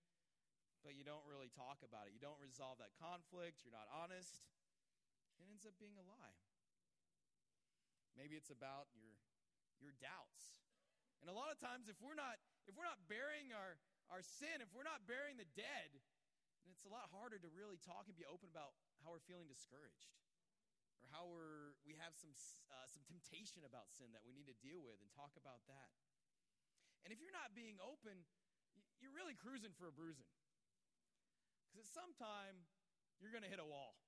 but 0.87 0.95
you 0.95 1.03
don't 1.03 1.27
really 1.27 1.51
talk 1.51 1.83
about 1.83 2.07
it. 2.07 2.15
You 2.15 2.23
don't 2.23 2.39
resolve 2.39 2.79
that 2.79 2.95
conflict, 2.95 3.67
you're 3.67 3.75
not 3.75 3.91
honest. 3.91 4.47
It 5.43 5.51
ends 5.51 5.67
up 5.67 5.75
being 5.83 5.99
a 5.99 6.07
lie. 6.07 6.39
Maybe 8.15 8.39
it's 8.39 8.55
about 8.55 8.87
your 8.95 9.11
your 9.83 9.93
doubts. 9.99 10.63
And 11.21 11.27
a 11.29 11.35
lot 11.35 11.51
of 11.51 11.59
times 11.59 11.91
if 11.91 11.99
we're 11.99 12.15
not 12.15 12.39
if 12.71 12.79
we're 12.79 12.87
not 12.87 13.03
burying 13.11 13.51
our 13.51 13.83
our 14.15 14.23
sin, 14.23 14.63
if 14.63 14.71
we're 14.71 14.87
not 14.87 15.03
burying 15.11 15.35
the 15.35 15.51
dead, 15.59 15.91
then 16.63 16.71
it's 16.71 16.87
a 16.87 16.93
lot 16.95 17.11
harder 17.11 17.43
to 17.43 17.51
really 17.51 17.83
talk 17.83 18.07
and 18.07 18.15
be 18.15 18.25
open 18.25 18.47
about 18.47 18.79
how 19.03 19.11
we're 19.11 19.27
feeling 19.27 19.51
discouraged 19.51 20.15
or 21.03 21.11
how 21.11 21.27
we're 21.27 21.75
we 21.83 21.99
have 21.99 22.15
some 22.15 22.33
uh, 22.71 22.87
some 22.87 23.03
temptation 23.11 23.67
about 23.67 23.91
sin 23.91 24.15
that 24.15 24.23
we 24.23 24.31
need 24.31 24.47
to 24.47 24.57
deal 24.63 24.79
with 24.79 25.03
and 25.03 25.11
talk 25.11 25.35
about 25.35 25.67
that. 25.67 25.91
And 27.03 27.11
if 27.11 27.19
you're 27.19 27.35
not 27.35 27.59
being 27.59 27.83
open, 27.83 28.23
you're 29.03 29.13
really 29.13 29.35
cruising 29.37 29.75
for 29.75 29.91
a 29.91 29.95
bruising. 29.95 30.31
Because 31.77 31.93
at 31.93 31.93
some 31.93 32.17
time, 32.17 32.65
you're 33.21 33.29
going 33.29 33.45
to 33.45 33.53
hit 33.53 33.61
a 33.61 33.69
wall 33.69 34.01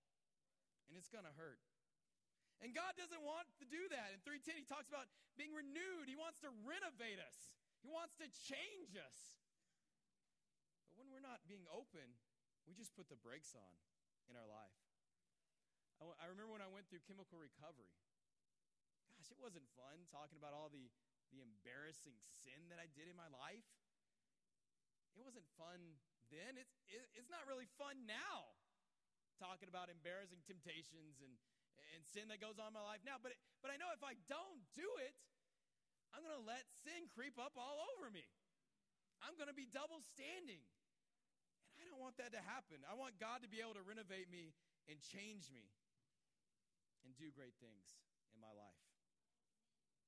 and 0.88 0.96
it's 0.96 1.12
going 1.12 1.28
to 1.28 1.36
hurt. 1.36 1.60
And 2.64 2.72
God 2.72 2.96
doesn't 2.96 3.20
want 3.20 3.44
to 3.60 3.68
do 3.68 3.92
that. 3.92 4.16
In 4.16 4.24
310, 4.24 4.56
he 4.56 4.64
talks 4.64 4.88
about 4.88 5.04
being 5.36 5.52
renewed. 5.52 6.08
He 6.08 6.16
wants 6.16 6.40
to 6.40 6.48
renovate 6.64 7.20
us, 7.20 7.36
He 7.84 7.92
wants 7.92 8.16
to 8.24 8.26
change 8.48 8.96
us. 8.96 9.36
But 10.88 11.04
when 11.04 11.12
we're 11.12 11.20
not 11.20 11.44
being 11.44 11.68
open, 11.68 12.08
we 12.64 12.72
just 12.72 12.96
put 12.96 13.12
the 13.12 13.20
brakes 13.20 13.52
on 13.52 13.72
in 14.32 14.34
our 14.40 14.48
life. 14.48 14.80
I, 16.00 16.08
w- 16.08 16.16
I 16.16 16.24
remember 16.32 16.56
when 16.56 16.64
I 16.64 16.72
went 16.72 16.88
through 16.88 17.04
chemical 17.04 17.36
recovery. 17.36 17.92
Gosh, 19.12 19.28
it 19.28 19.36
wasn't 19.36 19.68
fun 19.76 20.08
talking 20.08 20.40
about 20.40 20.56
all 20.56 20.72
the, 20.72 20.88
the 21.36 21.44
embarrassing 21.44 22.16
sin 22.32 22.72
that 22.72 22.80
I 22.80 22.88
did 22.96 23.12
in 23.12 23.16
my 23.20 23.28
life. 23.28 23.68
It 25.12 25.20
wasn't 25.20 25.44
fun 25.60 26.00
then. 26.30 26.56
It's, 26.60 26.74
it's 27.16 27.30
not 27.32 27.44
really 27.48 27.68
fun 27.76 28.04
now 28.08 28.52
talking 29.38 29.70
about 29.70 29.88
embarrassing 29.88 30.42
temptations 30.44 31.22
and, 31.22 31.32
and 31.94 32.02
sin 32.02 32.26
that 32.28 32.42
goes 32.42 32.58
on 32.58 32.74
in 32.74 32.76
my 32.76 32.84
life 32.84 33.02
now. 33.06 33.22
But, 33.22 33.38
but 33.62 33.70
I 33.70 33.78
know 33.78 33.88
if 33.94 34.02
I 34.02 34.18
don't 34.26 34.62
do 34.74 34.88
it, 35.04 35.14
I'm 36.12 36.24
going 36.24 36.36
to 36.36 36.46
let 36.46 36.66
sin 36.82 37.06
creep 37.12 37.36
up 37.38 37.54
all 37.54 37.84
over 37.94 38.10
me. 38.10 38.26
I'm 39.22 39.34
going 39.38 39.50
to 39.50 39.56
be 39.56 39.66
double 39.66 40.02
standing. 40.02 40.62
And 41.78 41.86
I 41.86 41.94
don't 41.94 42.02
want 42.02 42.18
that 42.18 42.34
to 42.34 42.42
happen. 42.42 42.82
I 42.86 42.98
want 42.98 43.18
God 43.22 43.46
to 43.46 43.50
be 43.50 43.62
able 43.62 43.78
to 43.78 43.84
renovate 43.86 44.26
me 44.26 44.54
and 44.90 44.98
change 44.98 45.50
me 45.54 45.70
and 47.06 47.14
do 47.14 47.30
great 47.30 47.54
things 47.62 47.98
in 48.34 48.42
my 48.42 48.50
life. 48.50 48.82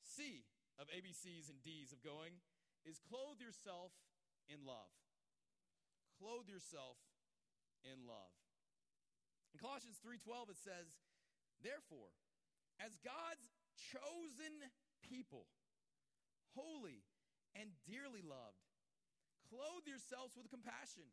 C 0.03 0.43
of 0.81 0.91
ABCs 0.91 1.53
and 1.53 1.63
D's 1.63 1.95
of 1.95 2.03
going 2.03 2.43
is 2.83 2.99
clothe 2.99 3.39
yourself 3.39 3.93
in 4.49 4.67
love. 4.67 4.91
Clothe 6.21 6.49
yourself 6.49 7.01
in 7.83 8.05
love. 8.05 8.37
In 9.55 9.59
Colossians 9.59 9.99
3:12 9.99 10.51
it 10.51 10.59
says, 10.61 11.01
"Therefore, 11.61 12.13
as 12.79 12.97
God's 12.99 13.49
chosen 13.75 14.71
people, 15.01 15.49
holy 16.53 17.03
and 17.55 17.73
dearly 17.85 18.23
loved, 18.23 18.61
clothe 19.49 19.87
yourselves 19.89 20.37
with 20.37 20.51
compassion, 20.51 21.09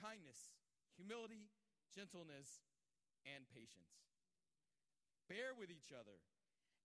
kindness, 0.00 0.56
humility, 0.96 1.48
gentleness, 1.94 2.64
and 3.24 3.48
patience. 3.48 3.92
Bear 5.28 5.54
with 5.54 5.70
each 5.70 5.92
other 5.92 6.22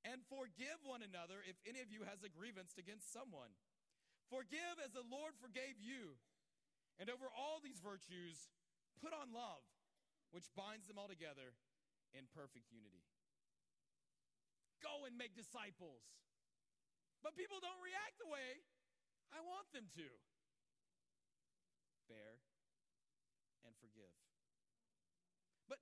and 0.04 0.26
forgive 0.26 0.82
one 0.82 1.06
another 1.06 1.46
if 1.46 1.58
any 1.66 1.82
of 1.82 1.94
you 1.94 2.02
has 2.04 2.26
a 2.26 2.30
grievance 2.30 2.74
against 2.78 3.14
someone. 3.14 3.54
Forgive 4.30 4.82
as 4.82 4.94
the 4.94 5.06
Lord 5.06 5.38
forgave 5.38 5.78
you. 5.78 6.18
And 7.00 7.10
over 7.10 7.30
all 7.32 7.64
these 7.64 7.80
virtues, 7.80 8.50
put 9.00 9.14
on 9.14 9.34
love 9.34 9.64
which 10.32 10.48
binds 10.56 10.88
them 10.88 10.96
all 10.96 11.12
together 11.12 11.56
in 12.16 12.24
perfect 12.32 12.72
unity. 12.72 13.04
Go 14.80 15.06
and 15.06 15.14
make 15.20 15.36
disciples. 15.36 16.02
But 17.22 17.38
people 17.38 17.62
don't 17.62 17.78
react 17.84 18.18
the 18.18 18.32
way 18.32 18.64
I 19.30 19.40
want 19.46 19.70
them 19.76 19.86
to. 20.00 20.08
Bear 22.10 22.42
and 23.68 23.76
forgive. 23.78 24.12
But 25.70 25.78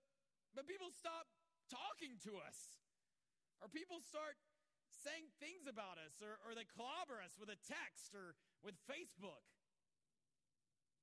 but 0.52 0.68
people 0.68 0.92
stop 0.92 1.30
talking 1.72 2.20
to 2.28 2.42
us. 2.44 2.82
Or 3.64 3.72
people 3.72 4.04
start 4.04 4.36
saying 5.04 5.32
things 5.40 5.68
about 5.68 6.00
us, 6.00 6.20
or, 6.24 6.40
or 6.48 6.56
they 6.56 6.68
clobber 6.68 7.20
us 7.20 7.36
with 7.36 7.52
a 7.52 7.60
text 7.60 8.16
or 8.16 8.36
with 8.64 8.76
Facebook. 8.88 9.44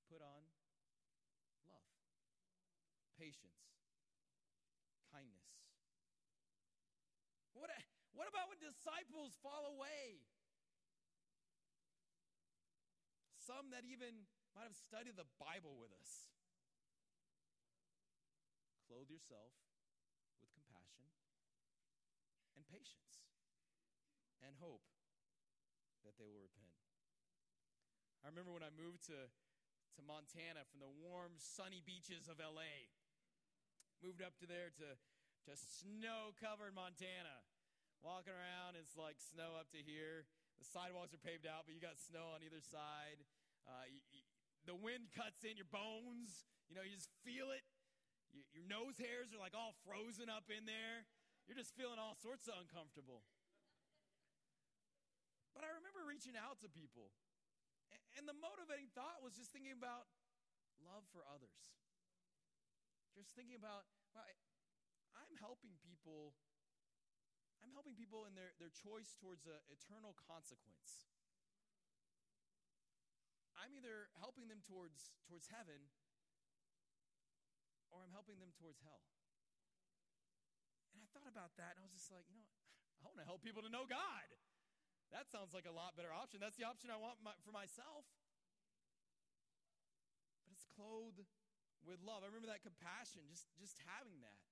Put 0.07 0.23
on 0.23 0.42
love, 1.66 1.90
patience, 3.19 3.75
kindness. 5.11 5.51
What, 7.53 7.69
what 8.14 8.31
about 8.31 8.49
when 8.49 8.62
disciples 8.62 9.35
fall 9.42 9.66
away? 9.75 10.23
Some 13.42 13.71
that 13.75 13.83
even 13.87 14.27
might 14.55 14.71
have 14.71 14.79
studied 14.79 15.19
the 15.19 15.29
Bible 15.42 15.79
with 15.79 15.90
us. 15.95 16.31
Clothe 18.87 19.11
yourself 19.11 19.55
with 20.38 20.51
compassion 20.55 21.11
and 22.55 22.62
patience 22.71 23.27
and 24.42 24.55
hope 24.62 24.87
that 26.07 26.14
they 26.16 26.31
will 26.31 26.42
repent. 26.42 26.79
I 28.23 28.31
remember 28.31 28.55
when 28.55 28.66
I 28.66 28.71
moved 28.75 29.07
to, 29.11 29.31
to 29.96 30.04
Montana 30.04 30.68
from 30.68 30.85
the 30.85 30.92
warm, 31.00 31.32
sunny 31.40 31.80
beaches 31.80 32.28
of 32.28 32.37
LA. 32.37 32.92
Moved 34.04 34.20
up 34.20 34.37
to 34.44 34.46
there 34.46 34.68
to, 34.76 34.88
to 35.48 35.52
snow 35.56 36.37
covered 36.37 36.76
Montana. 36.76 37.40
Walking 38.04 38.37
around, 38.37 38.76
it's 38.76 38.92
like 38.94 39.16
snow 39.16 39.56
up 39.56 39.72
to 39.72 39.80
here. 39.80 40.28
The 40.61 40.68
sidewalks 40.68 41.16
are 41.16 41.20
paved 41.20 41.48
out, 41.48 41.64
but 41.64 41.72
you 41.72 41.80
got 41.80 41.96
snow 41.96 42.37
on 42.37 42.44
either 42.44 42.61
side. 42.61 43.24
Uh, 43.64 43.88
you, 43.88 44.00
you, 44.12 44.22
the 44.68 44.76
wind 44.76 45.09
cuts 45.16 45.48
in 45.48 45.56
your 45.56 45.68
bones. 45.72 46.44
You 46.68 46.76
know, 46.76 46.85
you 46.85 46.92
just 46.92 47.12
feel 47.24 47.50
it. 47.56 47.64
You, 48.37 48.44
your 48.52 48.68
nose 48.68 49.00
hairs 49.00 49.32
are 49.32 49.40
like 49.40 49.56
all 49.56 49.72
frozen 49.88 50.28
up 50.28 50.52
in 50.52 50.68
there. 50.68 51.09
You're 51.48 51.56
just 51.56 51.72
feeling 51.72 51.96
all 51.96 52.18
sorts 52.20 52.46
of 52.52 52.59
uncomfortable. 52.61 53.24
But 55.56 55.64
I 55.64 55.72
remember 55.72 56.04
reaching 56.04 56.37
out 56.37 56.61
to 56.61 56.68
people. 56.68 57.16
And 58.16 58.24
the 58.24 58.37
motivating 58.37 58.88
thought 58.96 59.20
was 59.20 59.37
just 59.37 59.52
thinking 59.52 59.76
about 59.76 60.09
love 60.81 61.05
for 61.12 61.20
others. 61.29 61.76
Just 63.12 63.37
thinking 63.37 63.57
about, 63.57 63.85
well, 64.12 64.24
I'm 65.16 65.37
helping 65.40 65.76
people. 65.85 66.37
I'm 67.61 67.72
helping 67.72 67.96
people 67.96 68.29
in 68.29 68.37
their, 68.37 68.52
their 68.61 68.72
choice 68.72 69.16
towards 69.16 69.48
an 69.48 69.61
eternal 69.72 70.16
consequence. 70.16 71.09
I'm 73.57 73.72
either 73.72 74.12
helping 74.20 74.52
them 74.52 74.61
towards, 74.64 75.16
towards 75.24 75.48
heaven 75.48 75.88
or 77.88 78.05
I'm 78.05 78.12
helping 78.12 78.37
them 78.37 78.52
towards 78.61 78.85
hell. 78.85 79.09
And 80.92 81.00
I 81.00 81.09
thought 81.16 81.29
about 81.29 81.57
that 81.57 81.76
and 81.76 81.81
I 81.81 81.88
was 81.88 81.96
just 81.96 82.12
like, 82.12 82.29
you 82.29 82.37
know, 82.37 82.48
I 83.00 83.09
want 83.09 83.20
to 83.24 83.29
help 83.29 83.40
people 83.40 83.64
to 83.64 83.72
know 83.72 83.88
God. 83.88 84.29
That 85.14 85.31
sounds 85.31 85.55
like 85.55 85.66
a 85.66 85.75
lot 85.75 85.95
better 85.95 86.11
option. 86.11 86.42
That's 86.42 86.59
the 86.59 86.66
option 86.66 86.90
I 86.90 86.99
want 86.99 87.23
my, 87.23 87.35
for 87.47 87.55
myself. 87.55 88.07
But 90.42 90.51
it's 90.55 90.66
clothed 90.66 91.23
with 91.87 92.03
love. 92.03 92.27
I 92.27 92.31
remember 92.31 92.51
that 92.51 92.66
compassion, 92.66 93.23
just, 93.31 93.47
just 93.59 93.79
having 93.87 94.19
that. 94.27 94.42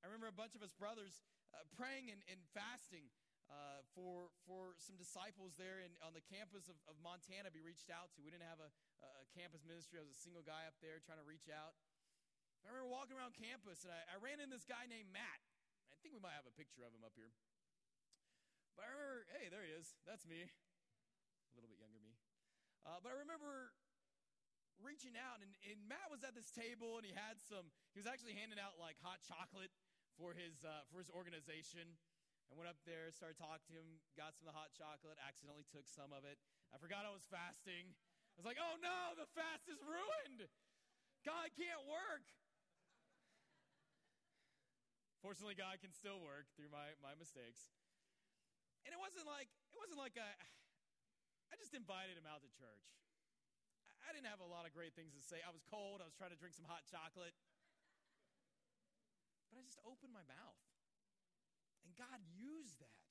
I 0.00 0.08
remember 0.08 0.28
a 0.28 0.36
bunch 0.36 0.56
of 0.56 0.64
us 0.64 0.72
brothers 0.76 1.24
uh, 1.52 1.64
praying 1.76 2.12
and, 2.12 2.20
and 2.28 2.40
fasting 2.52 3.08
uh, 3.50 3.82
for, 3.96 4.30
for 4.46 4.78
some 4.78 4.94
disciples 4.94 5.58
there 5.58 5.82
in, 5.82 5.90
on 6.00 6.14
the 6.14 6.22
campus 6.22 6.70
of, 6.70 6.78
of 6.86 6.96
Montana 7.02 7.50
be 7.50 7.64
reached 7.64 7.90
out 7.90 8.14
to. 8.14 8.22
We 8.22 8.30
didn't 8.30 8.46
have 8.46 8.62
a, 8.62 8.70
a 9.02 9.10
campus 9.34 9.66
ministry. 9.66 9.98
I 9.98 10.06
was 10.06 10.14
a 10.14 10.22
single 10.22 10.44
guy 10.44 10.68
up 10.70 10.78
there 10.80 11.02
trying 11.02 11.20
to 11.20 11.26
reach 11.26 11.50
out. 11.50 11.74
I 12.62 12.70
remember 12.70 12.92
walking 12.92 13.16
around 13.16 13.34
campus 13.34 13.82
and 13.82 13.92
I, 13.92 14.00
I 14.12 14.16
ran 14.20 14.38
into 14.38 14.54
this 14.54 14.68
guy 14.68 14.86
named 14.86 15.10
Matt. 15.10 15.40
I 15.90 15.96
think 16.00 16.14
we 16.14 16.22
might 16.22 16.36
have 16.36 16.48
a 16.48 16.54
picture 16.54 16.84
of 16.86 16.92
him 16.94 17.02
up 17.02 17.16
here. 17.16 17.32
But 18.80 18.88
I 18.88 18.96
remember, 18.96 19.28
hey, 19.36 19.52
there 19.52 19.60
he 19.60 19.76
is. 19.76 19.92
That's 20.08 20.24
me. 20.24 20.48
A 20.48 21.52
little 21.52 21.68
bit 21.68 21.76
younger 21.76 22.00
me. 22.00 22.16
Uh, 22.88 22.96
but 23.04 23.12
I 23.12 23.20
remember 23.20 23.76
reaching 24.80 25.20
out, 25.20 25.44
and, 25.44 25.52
and 25.68 25.76
Matt 25.84 26.08
was 26.08 26.24
at 26.24 26.32
this 26.32 26.48
table, 26.48 26.96
and 26.96 27.04
he 27.04 27.12
had 27.12 27.36
some. 27.44 27.68
He 27.92 28.00
was 28.00 28.08
actually 28.08 28.32
handing 28.40 28.56
out 28.56 28.80
like 28.80 28.96
hot 29.04 29.20
chocolate 29.20 29.68
for 30.16 30.32
his 30.32 30.64
uh, 30.64 30.88
for 30.88 30.96
his 30.96 31.12
organization. 31.12 32.00
I 32.48 32.56
went 32.56 32.72
up 32.72 32.80
there, 32.88 33.12
started 33.12 33.36
talking 33.36 33.68
to 33.68 33.84
him, 33.84 34.00
got 34.16 34.32
some 34.32 34.48
of 34.48 34.56
the 34.56 34.56
hot 34.56 34.72
chocolate, 34.72 35.20
accidentally 35.20 35.68
took 35.68 35.84
some 35.84 36.16
of 36.16 36.24
it. 36.24 36.40
I 36.72 36.80
forgot 36.80 37.04
I 37.04 37.12
was 37.12 37.28
fasting. 37.28 37.92
I 37.92 38.36
was 38.40 38.48
like, 38.48 38.56
oh 38.56 38.80
no, 38.80 39.12
the 39.20 39.28
fast 39.36 39.68
is 39.68 39.76
ruined. 39.84 40.48
God 41.20 41.52
can't 41.52 41.84
work. 41.84 42.24
Fortunately, 45.20 45.52
God 45.52 45.76
can 45.84 45.92
still 45.92 46.16
work 46.24 46.48
through 46.56 46.72
my, 46.72 46.96
my 47.04 47.12
mistakes. 47.20 47.68
And 48.84 48.90
it 48.94 49.00
wasn't 49.00 49.28
like 49.28 49.48
it 49.72 49.78
wasn't 49.78 50.00
like 50.00 50.16
a, 50.16 50.28
I 51.50 51.54
just 51.60 51.76
invited 51.76 52.16
him 52.16 52.24
out 52.24 52.40
to 52.44 52.50
church. 52.56 52.86
I 54.06 54.16
didn't 54.16 54.32
have 54.32 54.40
a 54.40 54.48
lot 54.48 54.64
of 54.64 54.72
great 54.72 54.96
things 54.96 55.12
to 55.12 55.22
say. 55.22 55.44
I 55.44 55.52
was 55.52 55.62
cold. 55.68 56.00
I 56.00 56.08
was 56.08 56.16
trying 56.16 56.32
to 56.32 56.40
drink 56.40 56.56
some 56.56 56.64
hot 56.64 56.88
chocolate. 56.88 57.36
But 59.52 59.60
I 59.60 59.62
just 59.62 59.78
opened 59.84 60.16
my 60.16 60.24
mouth. 60.24 60.58
And 61.84 61.92
God 61.98 62.18
used 62.32 62.80
that. 62.80 63.02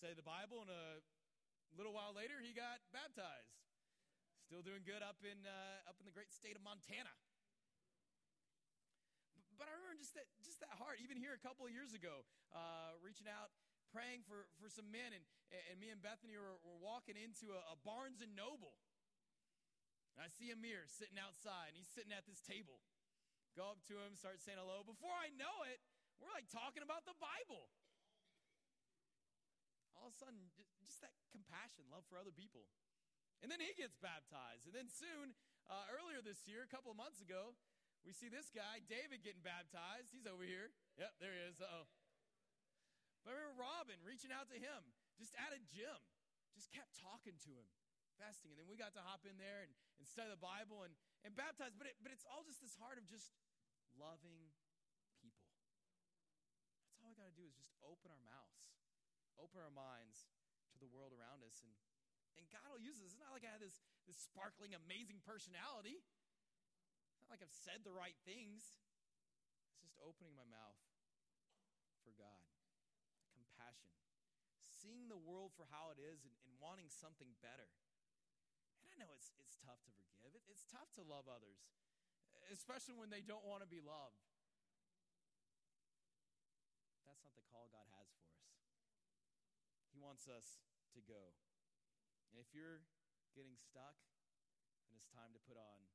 Say 0.00 0.12
the 0.12 0.24
Bible, 0.24 0.60
and 0.64 0.72
a 0.72 1.00
little 1.76 1.92
while 1.92 2.12
later, 2.12 2.40
he 2.40 2.52
got 2.52 2.80
baptized. 2.92 3.56
Still 4.44 4.62
doing 4.62 4.86
good 4.86 5.02
up 5.02 5.18
in, 5.26 5.42
uh, 5.42 5.90
up 5.90 5.98
in 5.98 6.06
the 6.06 6.14
great 6.14 6.30
state 6.30 6.54
of 6.54 6.62
Montana. 6.62 7.10
But 9.56 9.66
I 9.66 9.74
remember 9.74 9.96
just 9.98 10.12
that, 10.14 10.28
just 10.44 10.60
that 10.60 10.70
heart, 10.76 11.00
even 11.00 11.16
here 11.16 11.32
a 11.32 11.40
couple 11.40 11.64
of 11.64 11.72
years 11.72 11.96
ago, 11.96 12.28
uh, 12.52 12.94
reaching 13.00 13.26
out, 13.26 13.50
praying 13.90 14.26
for, 14.26 14.46
for 14.58 14.68
some 14.68 14.88
men, 14.90 15.14
and, 15.14 15.24
and 15.70 15.76
me 15.78 15.90
and 15.90 16.02
Bethany 16.02 16.36
were, 16.36 16.58
were 16.62 16.78
walking 16.78 17.14
into 17.14 17.54
a, 17.54 17.60
a 17.72 17.76
Barnes 17.82 18.20
and 18.20 18.34
Noble. 18.34 18.76
And 20.16 20.24
I 20.24 20.32
see 20.32 20.48
Amir 20.48 20.88
sitting 20.88 21.20
outside, 21.20 21.74
and 21.74 21.76
he's 21.76 21.92
sitting 21.92 22.14
at 22.14 22.24
this 22.24 22.40
table. 22.40 22.80
Go 23.52 23.72
up 23.72 23.80
to 23.88 23.96
him, 24.00 24.16
start 24.16 24.40
saying 24.40 24.60
hello. 24.60 24.84
Before 24.84 25.12
I 25.12 25.32
know 25.36 25.64
it, 25.68 25.80
we're 26.20 26.32
like 26.32 26.48
talking 26.48 26.80
about 26.80 27.04
the 27.04 27.16
Bible. 27.20 27.68
All 29.96 30.08
of 30.08 30.16
a 30.16 30.18
sudden, 30.20 30.52
just 30.84 31.00
that 31.00 31.12
compassion, 31.32 31.88
love 31.88 32.04
for 32.08 32.20
other 32.20 32.32
people. 32.32 32.68
And 33.44 33.52
then 33.52 33.60
he 33.60 33.76
gets 33.76 33.96
baptized. 34.00 34.64
And 34.68 34.76
then 34.76 34.88
soon, 34.88 35.36
uh, 35.68 35.88
earlier 35.92 36.24
this 36.24 36.48
year, 36.48 36.64
a 36.64 36.70
couple 36.70 36.88
of 36.88 36.96
months 36.96 37.20
ago, 37.20 37.56
we 38.04 38.14
see 38.16 38.30
this 38.30 38.48
guy, 38.54 38.80
David, 38.86 39.20
getting 39.20 39.44
baptized. 39.44 40.14
He's 40.14 40.24
over 40.24 40.46
here. 40.46 40.72
Yep, 40.96 41.12
there 41.20 41.34
he 41.34 41.42
is. 41.48 41.58
oh. 41.60 41.90
But 43.26 43.34
I 43.34 43.42
remember 43.42 43.58
Robin 43.58 43.98
reaching 44.06 44.30
out 44.30 44.46
to 44.54 44.58
him 44.62 44.86
just 45.18 45.34
at 45.34 45.50
a 45.50 45.58
gym, 45.74 45.98
just 46.54 46.70
kept 46.70 46.94
talking 46.94 47.34
to 47.34 47.50
him, 47.58 47.66
fasting. 48.22 48.54
And 48.54 48.62
then 48.62 48.70
we 48.70 48.78
got 48.78 48.94
to 48.94 49.02
hop 49.02 49.26
in 49.26 49.34
there 49.34 49.66
and, 49.66 49.74
and 49.98 50.06
study 50.06 50.30
the 50.30 50.38
Bible 50.38 50.86
and, 50.86 50.94
and 51.26 51.34
baptize. 51.34 51.74
But, 51.74 51.90
it, 51.90 51.98
but 51.98 52.14
it's 52.14 52.22
all 52.22 52.46
just 52.46 52.62
this 52.62 52.78
heart 52.78 53.02
of 53.02 53.04
just 53.10 53.34
loving 53.98 54.54
people. 55.18 55.50
That's 56.86 57.02
all 57.02 57.10
we 57.10 57.18
got 57.18 57.26
to 57.26 57.34
do 57.34 57.50
is 57.50 57.58
just 57.58 57.74
open 57.82 58.14
our 58.14 58.22
mouths, 58.22 58.70
open 59.42 59.58
our 59.58 59.74
minds 59.74 60.30
to 60.70 60.78
the 60.78 60.86
world 60.86 61.10
around 61.10 61.42
us. 61.42 61.66
And, 61.66 61.74
and 62.38 62.46
God 62.54 62.62
will 62.70 62.78
use 62.78 63.02
this. 63.02 63.10
It's 63.10 63.18
not 63.18 63.34
like 63.34 63.42
I 63.42 63.50
have 63.50 63.64
this, 63.64 63.82
this 64.06 64.22
sparkling, 64.22 64.70
amazing 64.78 65.18
personality. 65.26 65.98
It's 65.98 67.26
not 67.26 67.34
like 67.34 67.42
I've 67.42 67.58
said 67.66 67.82
the 67.82 67.90
right 67.90 68.14
things. 68.22 68.78
It's 69.74 69.82
just 69.82 69.98
opening 69.98 70.38
my 70.38 70.46
mouth 70.46 70.78
for 72.06 72.14
God. 72.14 72.45
Compassion. 73.66 73.90
Seeing 74.78 75.10
the 75.10 75.18
world 75.18 75.50
for 75.58 75.66
how 75.74 75.90
it 75.90 75.98
is 75.98 76.22
and, 76.22 76.34
and 76.46 76.54
wanting 76.62 76.86
something 76.86 77.34
better. 77.42 77.66
And 78.78 78.86
I 78.94 78.94
know 79.02 79.10
it's, 79.10 79.34
it's 79.42 79.58
tough 79.66 79.82
to 79.82 79.92
forgive, 79.98 80.30
it, 80.38 80.46
it's 80.46 80.62
tough 80.70 80.86
to 80.94 81.02
love 81.02 81.26
others, 81.26 81.58
especially 82.54 82.94
when 82.94 83.10
they 83.10 83.26
don't 83.26 83.42
want 83.42 83.66
to 83.66 83.70
be 83.70 83.82
loved 83.82 84.22
that's 87.06 87.22
not 87.22 87.38
the 87.38 87.46
call 87.48 87.70
God 87.70 87.86
has 87.96 88.10
for 88.18 88.26
us. 88.28 88.44
He 89.94 89.96
wants 90.02 90.26
us 90.26 90.60
to 90.92 91.00
go. 91.06 91.32
And 92.28 92.42
if 92.42 92.50
you're 92.50 92.82
getting 93.32 93.54
stuck, 93.56 93.96
then 94.90 94.98
it's 94.98 95.08
time 95.14 95.30
to 95.32 95.40
put 95.46 95.56
on 95.56 95.86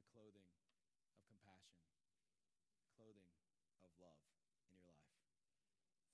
the 0.00 0.04
clothing 0.10 0.48
of 1.14 1.22
compassion, 1.28 1.78
clothing 2.96 3.28
of 3.84 3.92
love 4.00 4.26
in 4.72 4.80
your 4.80 4.96
life. 4.96 5.22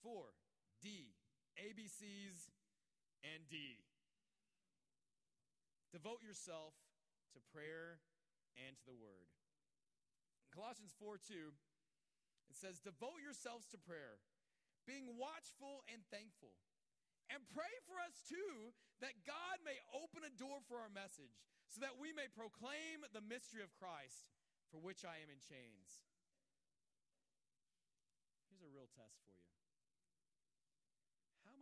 Four, 0.03 0.37
D, 1.61 1.69
ABCs 1.69 2.49
and 3.21 3.45
D. 3.53 3.77
Devote 5.93 6.25
yourself 6.25 6.73
to 7.37 7.39
prayer 7.53 8.01
and 8.57 8.79
to 8.81 8.85
the 8.89 8.97
word. 8.97 9.29
In 10.47 10.51
Colossians 10.57 10.95
4 10.97 11.21
2, 11.21 11.53
it 12.49 12.57
says, 12.57 12.81
Devote 12.81 13.21
yourselves 13.21 13.69
to 13.71 13.79
prayer, 13.79 14.23
being 14.89 15.21
watchful 15.21 15.85
and 15.93 16.01
thankful. 16.09 16.57
And 17.31 17.47
pray 17.55 17.71
for 17.87 17.95
us 18.03 18.27
too, 18.27 18.75
that 18.99 19.23
God 19.23 19.63
may 19.63 19.79
open 19.95 20.27
a 20.27 20.35
door 20.35 20.59
for 20.67 20.83
our 20.83 20.91
message, 20.91 21.39
so 21.71 21.79
that 21.79 21.95
we 22.01 22.11
may 22.11 22.27
proclaim 22.27 23.07
the 23.15 23.23
mystery 23.23 23.63
of 23.63 23.71
Christ, 23.79 24.27
for 24.75 24.83
which 24.83 25.07
I 25.07 25.23
am 25.23 25.31
in 25.31 25.39
chains. 25.39 26.03
Here's 28.51 28.67
a 28.67 28.75
real 28.75 28.91
test 28.91 29.23
for 29.23 29.31
you. 29.31 29.47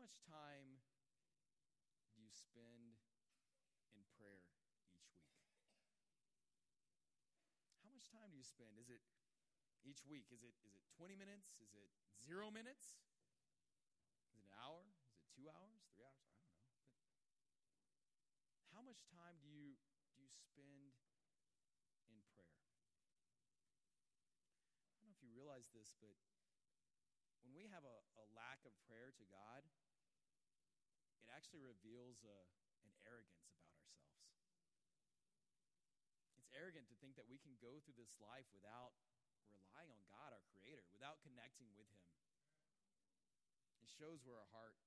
How 0.09 0.17
much 0.17 0.25
time 0.25 0.81
do 2.17 2.25
you 2.25 2.33
spend 2.33 2.97
in 3.93 4.01
prayer 4.17 4.41
each 4.41 4.73
week? 4.81 5.05
How 7.85 7.93
much 7.93 8.09
time 8.09 8.33
do 8.33 8.41
you 8.41 8.49
spend? 8.49 8.81
Is 8.81 8.89
it 8.89 9.05
each 9.85 10.09
week? 10.09 10.33
Is 10.33 10.41
it, 10.41 10.57
is 10.65 10.73
it 10.73 10.81
20 10.97 11.13
minutes? 11.13 11.61
Is 11.61 11.77
it 11.77 11.93
zero 12.25 12.49
minutes? 12.49 12.97
Is 14.33 14.41
it 14.41 14.49
an 14.49 14.57
hour? 14.57 14.81
Is 15.13 15.21
it 15.21 15.29
two 15.37 15.45
hours? 15.53 15.85
Three 15.93 16.09
hours? 16.09 16.25
I 16.25 16.41
don't 16.41 16.57
know. 16.57 17.69
But 18.65 18.73
how 18.73 18.81
much 18.81 19.05
time 19.13 19.37
do 19.45 19.53
you, 19.53 19.77
do 20.17 20.25
you 20.25 20.33
spend 20.33 20.97
in 22.09 22.17
prayer? 22.33 22.57
I 24.89 25.05
don't 25.05 25.13
know 25.13 25.17
if 25.21 25.21
you 25.21 25.37
realize 25.37 25.69
this, 25.77 25.93
but 26.01 26.17
when 27.45 27.53
we 27.53 27.69
have 27.69 27.85
a, 27.85 27.99
a 28.17 28.25
lack 28.33 28.65
of 28.65 28.73
prayer 28.89 29.13
to 29.13 29.25
God, 29.29 29.69
it 31.29 31.37
actually 31.37 31.61
reveals 31.61 32.25
a, 32.25 32.37
an 32.89 32.93
arrogance 33.05 33.53
about 33.53 33.69
ourselves. 33.69 34.17
It's 36.41 36.49
arrogant 36.57 36.89
to 36.89 36.97
think 37.05 37.21
that 37.21 37.29
we 37.29 37.37
can 37.37 37.53
go 37.61 37.85
through 37.85 38.01
this 38.01 38.17
life 38.17 38.49
without 38.57 38.97
relying 39.53 39.93
on 39.93 40.01
God, 40.09 40.33
our 40.33 40.41
Creator, 40.57 40.89
without 40.97 41.21
connecting 41.21 41.69
with 41.77 41.85
Him. 41.93 42.09
It 43.85 43.93
shows 43.93 44.25
where 44.25 44.41
our 44.41 44.49
heart 44.57 44.81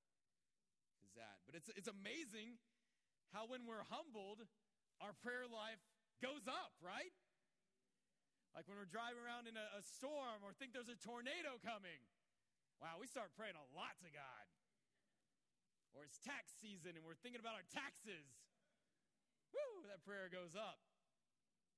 is 1.06 1.14
at. 1.14 1.46
But 1.46 1.54
it's, 1.54 1.70
it's 1.78 1.90
amazing 1.90 2.58
how, 3.30 3.46
when 3.46 3.70
we're 3.70 3.86
humbled, 3.94 4.42
our 4.98 5.14
prayer 5.22 5.46
life 5.46 5.82
goes 6.26 6.50
up, 6.50 6.74
right? 6.82 7.14
Like 8.58 8.66
when 8.66 8.82
we're 8.82 8.90
driving 8.90 9.22
around 9.22 9.46
in 9.46 9.56
a, 9.56 9.68
a 9.78 9.84
storm 9.86 10.42
or 10.42 10.58
think 10.58 10.74
there's 10.74 10.90
a 10.90 10.98
tornado 10.98 11.62
coming. 11.62 12.02
Wow, 12.82 12.98
we 12.98 13.06
start 13.06 13.30
praying 13.38 13.54
a 13.54 13.68
lot 13.78 13.94
to 14.02 14.10
God. 14.10 14.46
Or 15.92 16.08
it's 16.08 16.20
tax 16.20 16.56
season 16.58 16.96
and 16.96 17.04
we're 17.04 17.20
thinking 17.20 17.44
about 17.44 17.60
our 17.60 17.68
taxes. 17.68 18.28
Woo, 19.52 19.84
that 19.92 20.04
prayer 20.08 20.32
goes 20.32 20.56
up. 20.56 20.80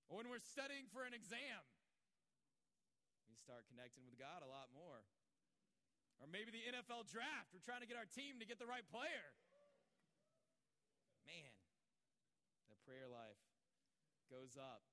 Or 0.09 0.21
when 0.21 0.29
we're 0.29 0.43
studying 0.43 0.85
for 0.93 1.07
an 1.07 1.17
exam 1.17 1.65
we 3.33 3.41
start 3.41 3.65
connecting 3.65 4.05
with 4.05 4.13
God 4.21 4.45
a 4.45 4.49
lot 4.49 4.69
more. 4.77 5.01
Or 6.21 6.29
maybe 6.29 6.53
the 6.53 6.61
NFL 6.69 7.09
draft. 7.09 7.49
We're 7.49 7.65
trying 7.65 7.81
to 7.81 7.89
get 7.89 7.97
our 7.97 8.05
team 8.05 8.37
to 8.37 8.45
get 8.45 8.61
the 8.61 8.69
right 8.69 8.85
player. 8.93 9.33
Man, 11.25 11.49
the 12.69 12.77
prayer 12.85 13.09
life 13.09 13.41
goes 14.29 14.53
up. 14.53 14.85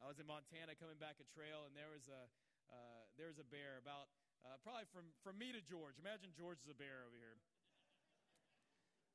I 0.00 0.08
was 0.08 0.16
in 0.16 0.24
Montana 0.24 0.72
coming 0.78 0.96
back 0.96 1.20
a 1.20 1.28
trail, 1.28 1.68
and 1.68 1.76
there 1.76 1.92
was 1.92 2.08
a 2.08 2.32
uh, 2.72 3.02
there 3.18 3.28
was 3.28 3.42
a 3.42 3.48
bear 3.48 3.76
about 3.82 4.08
uh, 4.46 4.56
probably 4.64 4.88
from 4.88 5.10
from 5.20 5.36
me 5.36 5.52
to 5.52 5.60
George. 5.60 6.00
Imagine 6.00 6.32
George 6.32 6.62
is 6.64 6.70
a 6.70 6.78
bear 6.78 7.04
over 7.04 7.18
here. 7.18 7.36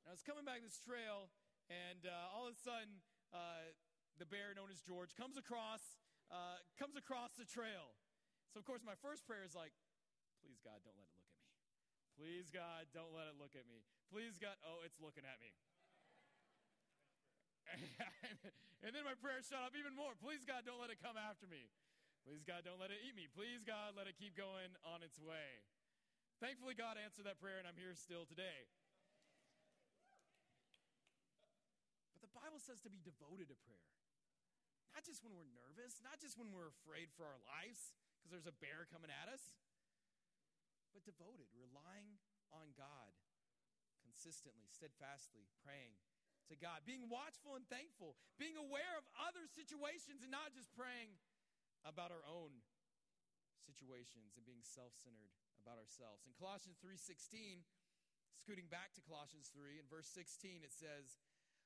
And 0.03 0.11
I 0.11 0.13
was 0.13 0.23
coming 0.27 0.43
back 0.43 0.59
this 0.61 0.83
trail, 0.83 1.31
and 1.71 2.03
uh, 2.03 2.35
all 2.35 2.51
of 2.51 2.53
a 2.53 2.59
sudden, 2.59 2.99
uh, 3.31 3.71
the 4.19 4.27
bear 4.27 4.51
known 4.51 4.67
as 4.67 4.83
George 4.83 5.15
comes 5.15 5.39
across 5.39 5.81
uh, 6.31 6.59
comes 6.79 6.97
across 6.97 7.37
the 7.39 7.45
trail, 7.45 7.95
so, 8.53 8.61
of 8.61 8.69
course, 8.69 8.85
my 8.85 8.93
first 9.01 9.25
prayer 9.25 9.41
is 9.41 9.57
like, 9.57 9.73
please, 10.45 10.61
God, 10.61 10.77
don't 10.85 10.93
let 10.93 11.09
it 11.09 11.09
look 11.09 11.17
at 11.17 11.25
me. 11.25 11.41
Please, 12.13 12.53
God, 12.53 12.85
don't 12.93 13.09
let 13.17 13.25
it 13.25 13.41
look 13.41 13.57
at 13.57 13.65
me. 13.65 13.81
Please, 14.13 14.37
God, 14.37 14.53
oh, 14.61 14.85
it's 14.85 15.01
looking 15.01 15.25
at 15.25 15.41
me. 15.41 15.49
and 18.85 18.93
then 18.93 19.01
my 19.01 19.17
prayer 19.17 19.41
shot 19.41 19.65
up 19.65 19.73
even 19.73 19.97
more. 19.97 20.13
Please, 20.21 20.45
God, 20.45 20.69
don't 20.69 20.77
let 20.77 20.93
it 20.93 21.01
come 21.01 21.17
after 21.17 21.49
me. 21.49 21.65
Please, 22.21 22.45
God, 22.45 22.61
don't 22.61 22.77
let 22.77 22.93
it 22.93 23.01
eat 23.01 23.17
me. 23.17 23.25
Please, 23.33 23.65
God, 23.65 23.97
let 23.97 24.05
it 24.05 24.21
keep 24.21 24.37
going 24.37 24.69
on 24.85 25.01
its 25.01 25.17
way. 25.17 25.65
Thankfully, 26.37 26.77
God 26.77 27.01
answered 27.01 27.25
that 27.25 27.41
prayer, 27.41 27.57
and 27.57 27.65
I'm 27.65 27.73
here 27.73 27.97
still 27.97 28.29
today. 28.29 28.69
But 32.13 32.21
the 32.21 32.22
Bible 32.33 32.59
says 32.59 32.81
to 32.83 32.91
be 32.91 32.99
devoted 33.01 33.47
to 33.53 33.57
prayer. 33.63 33.93
Not 34.93 35.05
just 35.05 35.25
when 35.25 35.33
we're 35.33 35.49
nervous, 35.49 36.01
not 36.05 36.21
just 36.21 36.37
when 36.37 36.53
we're 36.53 36.69
afraid 36.69 37.09
for 37.17 37.25
our 37.25 37.41
lives 37.49 37.93
because 38.17 38.29
there's 38.29 38.49
a 38.49 38.61
bear 38.61 38.85
coming 38.93 39.09
at 39.09 39.25
us, 39.25 39.57
but 40.93 41.01
devoted, 41.01 41.49
relying 41.57 42.21
on 42.53 42.71
God 42.77 43.11
consistently, 44.05 44.69
steadfastly, 44.69 45.49
praying 45.65 45.97
to 46.51 46.55
God, 46.59 46.85
being 46.85 47.09
watchful 47.09 47.57
and 47.57 47.65
thankful, 47.71 48.13
being 48.37 48.53
aware 48.59 48.93
of 48.99 49.07
other 49.17 49.49
situations 49.49 50.21
and 50.21 50.29
not 50.29 50.53
just 50.53 50.69
praying 50.77 51.17
about 51.87 52.13
our 52.13 52.23
own 52.29 52.61
situations 53.65 54.35
and 54.37 54.43
being 54.45 54.61
self-centered 54.61 55.33
about 55.63 55.79
ourselves. 55.79 56.27
In 56.27 56.35
Colossians 56.35 56.77
3:16, 56.83 57.63
scooting 58.35 58.67
back 58.67 58.91
to 58.93 59.01
Colossians 59.01 59.47
3 59.55 59.79
in 59.79 59.87
verse 59.87 60.07
16 60.11 60.63
it 60.63 60.75
says, 60.75 61.17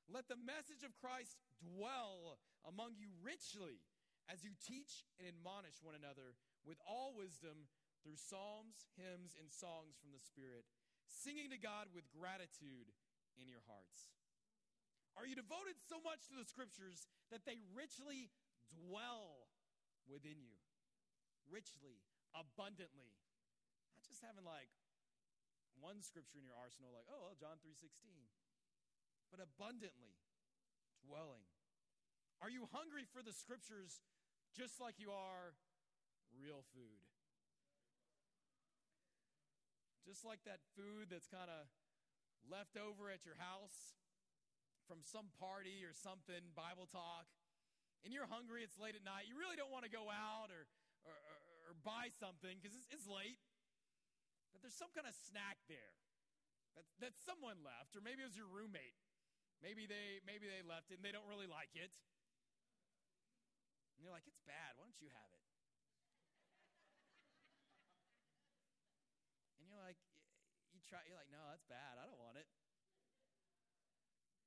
"Let 0.08 0.28
the 0.28 0.40
message 0.40 0.82
of 0.82 0.96
Christ 0.96 1.36
dwell 1.60 2.40
among 2.64 2.96
you 2.96 3.12
richly 3.20 3.84
as 4.28 4.44
you 4.44 4.56
teach 4.56 5.04
and 5.20 5.28
admonish 5.28 5.84
one 5.84 5.94
another 5.94 6.36
with 6.64 6.80
all 6.84 7.12
wisdom 7.12 7.68
through 8.00 8.16
psalms, 8.16 8.88
hymns, 8.96 9.36
and 9.36 9.52
songs 9.52 10.00
from 10.00 10.12
the 10.12 10.22
Spirit, 10.22 10.64
singing 11.04 11.52
to 11.52 11.60
God 11.60 11.92
with 11.92 12.08
gratitude 12.08 12.88
in 13.36 13.48
your 13.48 13.64
hearts. 13.68 14.12
Are 15.18 15.26
you 15.26 15.34
devoted 15.34 15.76
so 15.82 15.98
much 16.00 16.30
to 16.30 16.38
the 16.38 16.46
scriptures 16.46 17.10
that 17.34 17.42
they 17.42 17.58
richly 17.74 18.30
dwell 18.70 19.50
within 20.06 20.38
you? 20.38 20.56
Richly, 21.50 22.00
abundantly. 22.36 23.12
Not 23.96 24.06
just 24.06 24.22
having 24.22 24.46
like 24.46 24.70
one 25.82 26.00
scripture 26.06 26.38
in 26.38 26.46
your 26.46 26.58
arsenal, 26.58 26.94
like, 26.94 27.08
oh, 27.10 27.28
well, 27.28 27.36
John 27.38 27.58
3.16. 27.58 27.90
But 29.28 29.44
abundantly 29.44 30.16
dwelling. 31.04 31.44
Are 32.40 32.48
you 32.48 32.70
hungry 32.70 33.04
for 33.04 33.20
the 33.20 33.34
scriptures 33.34 34.00
just 34.54 34.80
like 34.80 34.96
you 34.96 35.10
are 35.10 35.58
real 36.32 36.62
food? 36.72 37.02
Just 40.06 40.24
like 40.24 40.40
that 40.48 40.64
food 40.72 41.12
that's 41.12 41.28
kind 41.28 41.52
of 41.52 41.68
left 42.46 42.80
over 42.80 43.12
at 43.12 43.28
your 43.28 43.36
house 43.36 44.00
from 44.88 45.04
some 45.04 45.28
party 45.36 45.84
or 45.84 45.92
something, 45.92 46.40
Bible 46.56 46.88
talk, 46.88 47.28
and 48.06 48.14
you're 48.14 48.30
hungry, 48.30 48.64
it's 48.64 48.80
late 48.80 48.96
at 48.96 49.04
night, 49.04 49.28
you 49.28 49.36
really 49.36 49.58
don't 49.58 49.68
want 49.68 49.84
to 49.84 49.92
go 49.92 50.08
out 50.08 50.48
or, 50.48 50.64
or, 51.04 51.12
or, 51.12 51.38
or 51.68 51.72
buy 51.84 52.08
something 52.16 52.56
because 52.56 52.72
it's, 52.72 52.88
it's 52.88 53.04
late, 53.04 53.36
but 54.54 54.64
there's 54.64 54.78
some 54.78 54.88
kind 54.96 55.04
of 55.04 55.12
snack 55.12 55.60
there 55.68 55.92
that, 56.72 56.86
that 57.04 57.12
someone 57.18 57.60
left, 57.60 57.92
or 57.92 58.00
maybe 58.00 58.24
it 58.24 58.28
was 58.30 58.38
your 58.38 58.48
roommate. 58.48 58.96
Maybe 59.58 59.90
they, 59.90 60.22
maybe 60.22 60.46
they 60.46 60.62
left 60.62 60.94
it 60.94 61.02
and 61.02 61.04
they 61.04 61.10
don't 61.10 61.26
really 61.26 61.50
like 61.50 61.74
it. 61.74 61.90
And 63.98 64.06
you're 64.06 64.14
like, 64.14 64.26
it's 64.30 64.38
bad. 64.46 64.78
Why 64.78 64.86
don't 64.86 65.02
you 65.02 65.10
have 65.10 65.30
it? 65.34 65.42
And 69.58 69.66
you're 69.66 69.82
like, 69.82 69.98
you 70.70 70.78
try, 70.86 71.02
you're 71.10 71.18
like, 71.18 71.30
no, 71.34 71.42
that's 71.50 71.66
bad. 71.66 71.98
I 71.98 72.06
don't 72.06 72.22
want 72.22 72.38
it. 72.38 72.46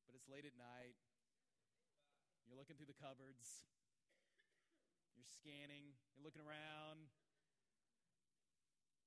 But 0.08 0.16
it's 0.16 0.32
late 0.32 0.48
at 0.48 0.56
night. 0.56 0.96
You're 2.48 2.56
looking 2.56 2.80
through 2.80 2.88
the 2.88 2.96
cupboards. 2.96 3.68
You're 5.20 5.28
scanning. 5.28 6.00
You're 6.16 6.24
looking 6.24 6.44
around. 6.44 7.12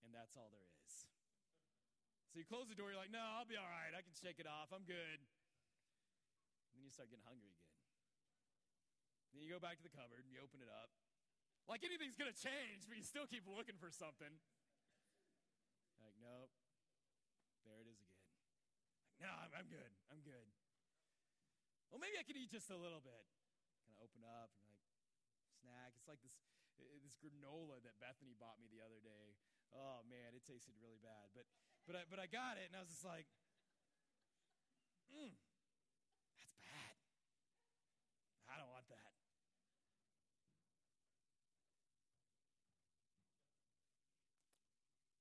And 0.04 0.12
that's 0.12 0.36
all 0.36 0.52
there 0.52 0.68
is. 0.84 1.08
So 2.28 2.36
you 2.36 2.44
close 2.44 2.68
the 2.68 2.76
door. 2.76 2.92
You're 2.92 3.00
like, 3.00 3.12
no, 3.12 3.24
I'll 3.24 3.48
be 3.48 3.56
all 3.56 3.68
right. 3.68 3.96
I 3.96 4.04
can 4.04 4.12
shake 4.12 4.36
it 4.36 4.44
off. 4.44 4.68
I'm 4.68 4.84
good. 4.84 5.24
And 6.74 6.82
then 6.82 6.84
you 6.84 6.90
start 6.90 7.06
getting 7.08 7.22
hungry 7.22 7.54
again. 7.54 7.70
Then 9.30 9.46
you 9.46 9.50
go 9.50 9.62
back 9.62 9.78
to 9.78 9.86
the 9.86 9.94
cupboard 9.94 10.26
and 10.26 10.34
you 10.34 10.42
open 10.42 10.58
it 10.58 10.70
up. 10.70 10.90
Like 11.70 11.86
anything's 11.86 12.18
going 12.18 12.28
to 12.28 12.36
change, 12.36 12.90
but 12.90 12.98
you 12.98 13.06
still 13.06 13.30
keep 13.30 13.46
looking 13.46 13.78
for 13.78 13.88
something. 13.88 14.34
Like, 16.02 16.18
nope, 16.20 16.52
there 17.64 17.80
it 17.80 17.88
is 17.88 17.96
again. 18.02 18.26
Like, 19.08 19.18
no, 19.24 19.30
I'm, 19.32 19.52
I'm 19.64 19.68
good. 19.70 19.92
I'm 20.12 20.20
good. 20.20 20.50
Well, 21.88 22.02
maybe 22.02 22.18
I 22.18 22.26
could 22.26 22.36
eat 22.36 22.50
just 22.50 22.68
a 22.68 22.76
little 22.76 23.00
bit. 23.00 23.24
Kind 23.86 23.94
of 23.94 24.02
open 24.02 24.26
up 24.26 24.50
and 24.58 24.66
like 24.66 24.82
snack. 25.62 25.94
It's 25.94 26.10
like 26.10 26.20
this 26.20 26.34
this 27.00 27.14
granola 27.22 27.78
that 27.86 27.94
Bethany 28.02 28.34
bought 28.34 28.58
me 28.58 28.66
the 28.66 28.82
other 28.82 28.98
day. 28.98 29.38
Oh 29.70 30.02
man, 30.10 30.34
it 30.34 30.42
tasted 30.42 30.74
really 30.82 30.98
bad. 30.98 31.30
But 31.32 31.46
but 31.86 31.94
I 31.94 32.02
but 32.10 32.18
I 32.18 32.26
got 32.26 32.58
it 32.58 32.66
and 32.66 32.74
I 32.74 32.82
was 32.82 32.90
just 32.90 33.06
like, 33.06 33.30
mm, 35.14 35.32
that's 36.34 36.58
bad. 36.58 36.94
I 38.50 38.58
don't 38.58 38.74
want 38.74 38.90
that. 38.90 39.14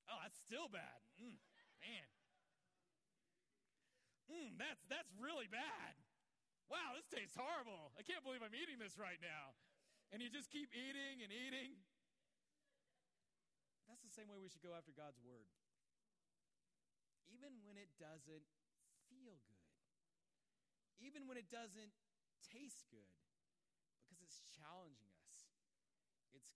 Oh, 0.10 0.20
that's 0.34 0.42
still 0.42 0.66
bad. 0.66 0.98
Mm, 1.22 1.38
man 1.78 2.10
mm, 4.34 4.58
that's, 4.58 4.82
that's 4.90 5.14
really 5.22 5.46
bad. 5.46 5.94
Wow, 6.72 6.98
this 6.98 7.06
tastes 7.06 7.38
horrible. 7.38 7.94
I 7.94 8.02
can't 8.02 8.26
believe 8.26 8.42
I'm 8.42 8.56
eating 8.58 8.82
this 8.82 8.98
right 8.98 9.22
now. 9.22 9.54
And 10.10 10.26
you 10.26 10.34
just 10.34 10.50
keep 10.50 10.74
eating 10.74 11.22
and 11.22 11.30
eating. 11.30 11.78
That's 13.86 14.02
the 14.02 14.14
same 14.14 14.26
way 14.30 14.42
we 14.42 14.50
should 14.50 14.66
go 14.66 14.74
after 14.74 14.90
God's 14.90 15.22
word. 15.22 15.46
Even 17.30 17.62
when 17.66 17.78
it 17.78 17.94
doesn't 18.02 18.46
feel 19.10 19.38
good, 19.46 19.70
even 21.02 21.30
when 21.30 21.38
it 21.38 21.50
doesn't 21.50 21.94
taste 22.42 22.86
good, 22.90 23.14
because 24.06 24.22
it's 24.22 24.42
challenging 24.54 25.14
us, 25.26 25.50
it's 26.34 26.54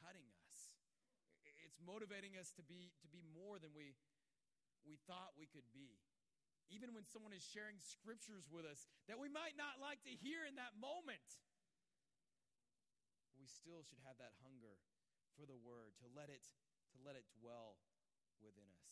cutting 0.00 0.28
us, 0.44 0.80
it's 1.44 1.73
motivating 1.84 2.34
us 2.40 2.50
to 2.56 2.64
be, 2.64 2.90
to 3.04 3.08
be 3.12 3.22
more 3.36 3.60
than 3.60 3.70
we, 3.76 3.94
we 4.82 4.96
thought 5.06 5.36
we 5.36 5.46
could 5.46 5.68
be 5.72 6.00
even 6.72 6.96
when 6.96 7.04
someone 7.04 7.34
is 7.36 7.44
sharing 7.44 7.76
scriptures 7.76 8.48
with 8.48 8.64
us 8.64 8.88
that 9.08 9.20
we 9.20 9.28
might 9.28 9.56
not 9.58 9.80
like 9.82 10.00
to 10.08 10.12
hear 10.12 10.48
in 10.48 10.56
that 10.56 10.72
moment. 10.80 11.22
We 13.36 13.44
still 13.44 13.84
should 13.84 14.00
have 14.08 14.16
that 14.16 14.32
hunger 14.40 14.80
for 15.36 15.44
the 15.44 15.58
word 15.58 15.92
to 16.00 16.06
let 16.16 16.32
it 16.32 16.40
to 16.94 16.98
let 17.02 17.18
it 17.18 17.26
dwell 17.36 17.76
within 18.40 18.70
us. 18.70 18.86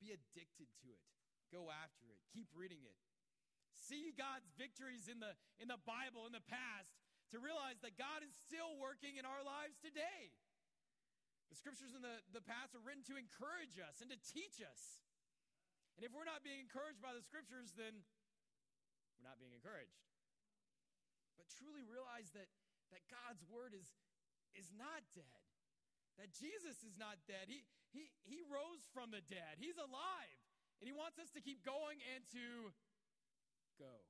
Be 0.00 0.10
addicted 0.10 0.72
to 0.82 0.88
it. 0.90 1.04
Go 1.52 1.68
after 1.70 2.10
it. 2.10 2.18
Keep 2.32 2.50
reading 2.56 2.82
it. 2.82 2.96
See 3.70 4.10
God's 4.16 4.48
victories 4.58 5.06
in 5.06 5.22
the 5.22 5.38
in 5.62 5.70
the 5.70 5.78
Bible 5.86 6.26
in 6.26 6.34
the 6.34 6.42
past 6.42 6.90
to 7.30 7.38
realize 7.38 7.78
that 7.86 7.94
God 7.94 8.26
is 8.26 8.34
still 8.34 8.74
working 8.82 9.20
in 9.20 9.28
our 9.28 9.42
lives 9.46 9.78
today. 9.78 10.34
The 11.50 11.58
scriptures 11.58 11.94
in 11.94 12.02
the, 12.02 12.20
the 12.34 12.42
past 12.42 12.74
are 12.74 12.82
written 12.82 13.06
to 13.06 13.16
encourage 13.16 13.78
us 13.78 14.02
and 14.02 14.10
to 14.10 14.18
teach 14.18 14.58
us. 14.58 15.06
And 15.96 16.04
if 16.04 16.12
we're 16.12 16.28
not 16.28 16.44
being 16.44 16.60
encouraged 16.60 17.00
by 17.00 17.16
the 17.16 17.24
scriptures, 17.24 17.72
then 17.72 18.04
we're 19.16 19.28
not 19.28 19.40
being 19.40 19.56
encouraged. 19.56 19.96
But 21.40 21.48
truly 21.48 21.86
realize 21.86 22.28
that, 22.36 22.50
that 22.92 23.06
God's 23.08 23.40
word 23.48 23.72
is, 23.72 23.88
is 24.52 24.68
not 24.76 25.06
dead, 25.16 25.42
that 26.20 26.34
Jesus 26.36 26.84
is 26.84 27.00
not 27.00 27.16
dead. 27.24 27.48
He, 27.48 27.64
he, 27.94 28.12
he 28.28 28.44
rose 28.44 28.84
from 28.92 29.08
the 29.14 29.24
dead, 29.24 29.56
He's 29.56 29.80
alive. 29.80 30.40
And 30.76 30.84
He 30.84 30.92
wants 30.92 31.16
us 31.16 31.32
to 31.32 31.40
keep 31.40 31.64
going 31.64 32.04
and 32.12 32.20
to 32.36 32.68
go 33.80 34.04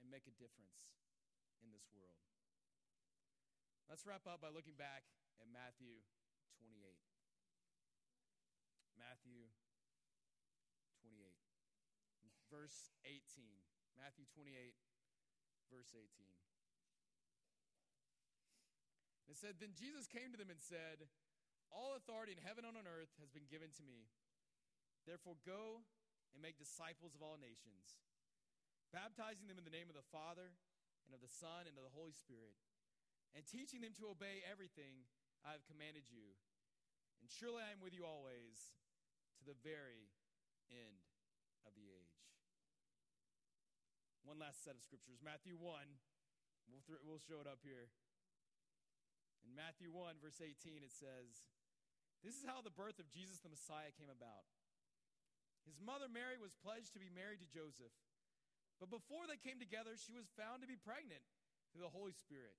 and 0.00 0.08
make 0.08 0.24
a 0.24 0.34
difference 0.40 0.88
in 1.60 1.68
this 1.68 1.84
world. 1.92 2.16
Let's 3.92 4.08
wrap 4.08 4.24
up 4.24 4.40
by 4.40 4.48
looking 4.48 4.76
back 4.80 5.04
at 5.36 5.46
Matthew 5.52 6.00
28. 6.58 6.96
Matthew 8.96 9.50
28, 11.02 11.36
verse 12.50 12.94
18. 13.04 13.20
Matthew 13.96 14.28
28, 14.34 14.76
verse 15.72 15.92
18. 15.96 16.06
It 19.26 19.34
said, 19.34 19.58
Then 19.58 19.74
Jesus 19.74 20.06
came 20.06 20.30
to 20.30 20.38
them 20.38 20.52
and 20.52 20.62
said, 20.62 21.10
All 21.74 21.98
authority 21.98 22.32
in 22.36 22.40
heaven 22.40 22.62
and 22.62 22.78
on 22.78 22.86
earth 22.86 23.10
has 23.18 23.32
been 23.34 23.50
given 23.50 23.74
to 23.76 23.84
me. 23.84 24.06
Therefore, 25.04 25.38
go 25.42 25.82
and 26.34 26.42
make 26.42 26.58
disciples 26.58 27.14
of 27.14 27.22
all 27.22 27.38
nations, 27.38 27.98
baptizing 28.94 29.50
them 29.50 29.58
in 29.58 29.66
the 29.66 29.74
name 29.74 29.90
of 29.90 29.98
the 29.98 30.10
Father, 30.14 30.54
and 31.06 31.14
of 31.14 31.22
the 31.22 31.30
Son, 31.30 31.66
and 31.66 31.78
of 31.78 31.86
the 31.86 31.94
Holy 31.94 32.14
Spirit, 32.14 32.58
and 33.34 33.46
teaching 33.46 33.82
them 33.82 33.94
to 33.98 34.10
obey 34.10 34.42
everything 34.46 35.06
I 35.46 35.54
have 35.54 35.62
commanded 35.70 36.10
you. 36.10 36.34
And 37.22 37.30
surely 37.30 37.62
I 37.62 37.70
am 37.70 37.78
with 37.78 37.94
you 37.94 38.02
always 38.02 38.74
to 39.38 39.42
the 39.46 39.54
very 39.62 40.10
end 40.66 41.06
of 41.62 41.78
the 41.78 41.86
age. 41.86 42.18
one 44.26 44.42
last 44.42 44.66
set 44.66 44.74
of 44.74 44.82
scriptures. 44.82 45.22
Matthew 45.22 45.54
1, 45.54 45.70
we'll, 46.66 46.82
th- 46.82 47.02
we'll 47.06 47.22
show 47.22 47.38
it 47.38 47.46
up 47.46 47.62
here. 47.62 47.94
In 49.46 49.54
Matthew 49.54 49.94
1, 49.94 50.18
verse 50.18 50.42
18, 50.42 50.82
it 50.82 50.90
says, 50.90 51.46
This 52.26 52.34
is 52.34 52.42
how 52.42 52.58
the 52.58 52.74
birth 52.74 52.98
of 52.98 53.06
Jesus 53.06 53.38
the 53.38 53.54
Messiah 53.54 53.94
came 53.94 54.10
about. 54.10 54.50
His 55.62 55.78
mother 55.78 56.10
Mary 56.10 56.42
was 56.42 56.58
pledged 56.58 56.90
to 56.98 57.02
be 57.02 57.06
married 57.06 57.38
to 57.38 57.46
Joseph, 57.46 57.94
but 58.82 58.90
before 58.90 59.30
they 59.30 59.38
came 59.38 59.62
together, 59.62 59.94
she 59.94 60.10
was 60.10 60.26
found 60.34 60.62
to 60.62 60.70
be 60.70 60.78
pregnant 60.78 61.22
through 61.70 61.86
the 61.86 61.94
Holy 61.94 62.14
Spirit. 62.18 62.58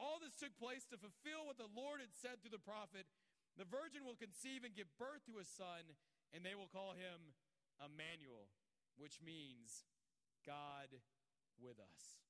All 0.00 0.16
this 0.16 0.32
took 0.40 0.56
place 0.56 0.88
to 0.88 0.96
fulfill 0.96 1.44
what 1.44 1.60
the 1.60 1.68
Lord 1.68 2.00
had 2.00 2.16
said 2.16 2.40
through 2.40 2.56
the 2.56 2.64
prophet 2.64 3.04
The 3.60 3.68
virgin 3.68 4.08
will 4.08 4.16
conceive 4.16 4.64
and 4.64 4.72
give 4.72 4.88
birth 4.96 5.20
to 5.28 5.36
a 5.36 5.44
son, 5.44 5.84
and 6.32 6.40
they 6.40 6.56
will 6.56 6.72
call 6.72 6.96
him 6.96 7.36
Emmanuel, 7.76 8.48
which 8.96 9.20
means 9.20 9.84
God 10.48 10.88
with 11.60 11.76
us. 11.76 12.24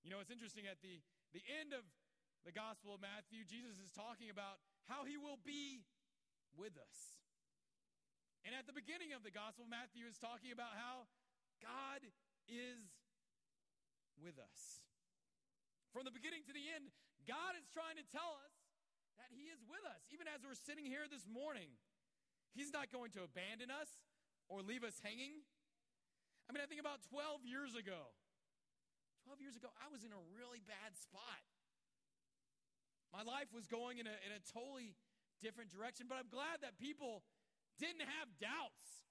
You 0.00 0.08
know, 0.08 0.24
it's 0.24 0.32
interesting 0.32 0.64
at 0.64 0.80
the, 0.80 1.04
the 1.36 1.44
end 1.60 1.76
of 1.76 1.84
the 2.48 2.56
Gospel 2.56 2.96
of 2.96 3.04
Matthew, 3.04 3.44
Jesus 3.44 3.76
is 3.76 3.92
talking 3.92 4.32
about 4.32 4.64
how 4.88 5.04
he 5.04 5.20
will 5.20 5.36
be 5.44 5.84
with 6.56 6.72
us. 6.80 7.20
And 8.48 8.56
at 8.56 8.64
the 8.64 8.72
beginning 8.72 9.12
of 9.12 9.20
the 9.20 9.28
Gospel, 9.28 9.68
of 9.68 9.70
Matthew 9.70 10.08
is 10.08 10.16
talking 10.16 10.48
about 10.48 10.72
how 10.72 11.04
God 11.60 12.00
is 12.48 12.80
with 14.16 14.40
us. 14.40 14.89
From 15.90 16.06
the 16.06 16.14
beginning 16.14 16.46
to 16.46 16.54
the 16.54 16.62
end, 16.70 16.86
God 17.26 17.58
is 17.58 17.66
trying 17.74 17.98
to 17.98 18.06
tell 18.06 18.38
us 18.46 18.54
that 19.18 19.34
He 19.34 19.50
is 19.50 19.58
with 19.66 19.82
us. 19.90 20.06
Even 20.14 20.30
as 20.30 20.46
we're 20.46 20.58
sitting 20.58 20.86
here 20.86 21.10
this 21.10 21.26
morning, 21.26 21.74
He's 22.54 22.70
not 22.70 22.94
going 22.94 23.10
to 23.18 23.26
abandon 23.26 23.74
us 23.74 23.90
or 24.46 24.62
leave 24.62 24.86
us 24.86 24.98
hanging. 25.02 25.42
I 26.46 26.54
mean, 26.54 26.62
I 26.62 26.66
think 26.66 26.82
about 26.82 27.02
12 27.10 27.46
years 27.46 27.74
ago. 27.78 28.10
12 29.26 29.42
years 29.42 29.54
ago, 29.54 29.70
I 29.78 29.86
was 29.90 30.02
in 30.02 30.10
a 30.10 30.22
really 30.34 30.62
bad 30.66 30.98
spot. 30.98 31.42
My 33.14 33.26
life 33.26 33.50
was 33.50 33.66
going 33.66 33.98
in 33.98 34.06
a, 34.06 34.16
in 34.26 34.30
a 34.34 34.42
totally 34.50 34.94
different 35.42 35.70
direction, 35.70 36.06
but 36.06 36.18
I'm 36.18 36.30
glad 36.30 36.62
that 36.62 36.78
people 36.78 37.22
didn't 37.78 38.06
have 38.06 38.30
doubts. 38.38 39.06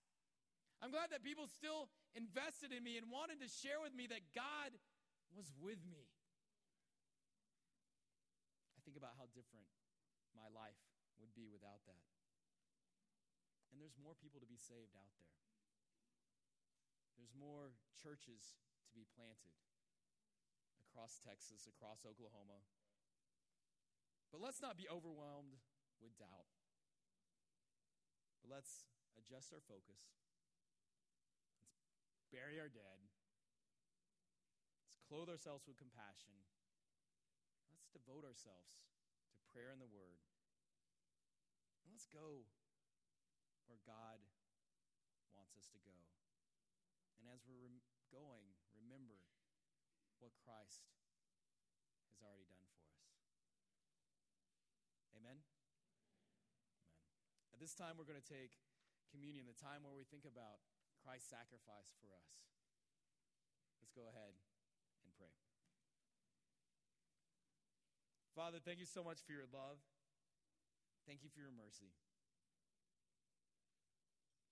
I'm 0.79 0.91
glad 0.91 1.11
that 1.11 1.23
people 1.23 1.47
still 1.51 1.91
invested 2.15 2.71
in 2.71 2.83
me 2.83 2.95
and 2.95 3.11
wanted 3.11 3.43
to 3.43 3.49
share 3.51 3.83
with 3.83 3.91
me 3.91 4.07
that 4.07 4.23
God 4.31 4.71
was 5.35 5.51
with 5.59 5.83
me 5.83 6.07
think 8.89 8.97
about 8.97 9.21
how 9.21 9.29
different 9.37 9.69
my 10.33 10.49
life 10.49 10.81
would 11.21 11.29
be 11.37 11.45
without 11.45 11.85
that. 11.85 12.09
And 13.69 13.77
there's 13.77 14.01
more 14.01 14.17
people 14.17 14.41
to 14.41 14.49
be 14.49 14.57
saved 14.57 14.97
out 14.97 15.13
there. 15.13 15.29
There's 17.21 17.37
more 17.37 17.77
churches 18.01 18.57
to 18.89 18.93
be 18.97 19.05
planted 19.13 19.53
across 20.81 21.21
Texas, 21.21 21.69
across 21.69 22.01
Oklahoma. 22.01 22.65
But 24.33 24.41
let's 24.41 24.57
not 24.57 24.73
be 24.73 24.89
overwhelmed 24.89 25.61
with 26.01 26.17
doubt. 26.17 26.49
But 28.41 28.49
let's 28.49 28.89
adjust 29.21 29.53
our 29.53 29.61
focus. 29.61 30.01
Let's 32.17 32.25
bury 32.33 32.57
our 32.57 32.73
dead. 32.73 33.05
Let's 34.89 35.05
clothe 35.05 35.29
ourselves 35.29 35.69
with 35.69 35.77
compassion 35.77 36.33
devote 37.93 38.25
ourselves 38.25 38.81
to 39.37 39.41
prayer 39.49 39.73
and 39.73 39.81
the 39.81 39.89
Word. 39.89 40.21
And 41.83 41.91
let's 41.91 42.09
go 42.09 42.45
where 43.65 43.81
God 43.85 44.21
wants 45.37 45.53
us 45.57 45.69
to 45.73 45.79
go. 45.81 45.97
And 47.21 47.29
as 47.29 47.45
we're 47.45 47.61
rem- 47.61 47.85
going, 48.09 48.49
remember 48.73 49.21
what 50.17 50.33
Christ 50.41 50.89
has 52.13 52.21
already 52.25 52.45
done 52.49 52.65
for 52.73 52.89
us. 52.89 53.05
Amen? 55.15 55.37
Amen. 55.37 55.39
At 57.53 57.59
this 57.61 57.75
time, 57.75 57.99
we're 57.99 58.09
going 58.09 58.19
to 58.19 58.25
take 58.25 58.57
communion, 59.11 59.49
the 59.49 59.57
time 59.57 59.83
where 59.83 59.95
we 59.95 60.05
think 60.05 60.25
about 60.25 60.61
Christ's 61.01 61.31
sacrifice 61.31 61.91
for 61.99 62.11
us. 62.13 62.29
Let's 63.79 63.91
go 63.95 64.07
ahead 64.11 64.35
and 65.05 65.11
pray. 65.15 65.48
Father, 68.39 68.63
thank 68.63 68.79
you 68.79 68.87
so 68.87 69.03
much 69.03 69.19
for 69.27 69.35
your 69.35 69.51
love. 69.51 69.83
Thank 71.03 71.27
you 71.27 71.29
for 71.35 71.43
your 71.43 71.51
mercy. 71.51 71.91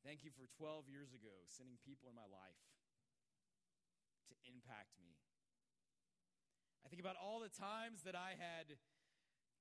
Thank 0.03 0.27
you 0.27 0.31
for 0.35 0.43
12 0.59 0.91
years 0.91 1.15
ago 1.15 1.31
sending 1.47 1.79
people 1.87 2.11
in 2.11 2.15
my 2.19 2.27
life 2.27 2.59
to 4.27 4.35
impact 4.43 4.99
me. 4.99 5.15
I 6.83 6.91
think 6.91 6.99
about 6.99 7.15
all 7.15 7.39
the 7.39 7.47
times 7.47 8.03
that 8.03 8.11
I 8.11 8.35
had 8.35 8.75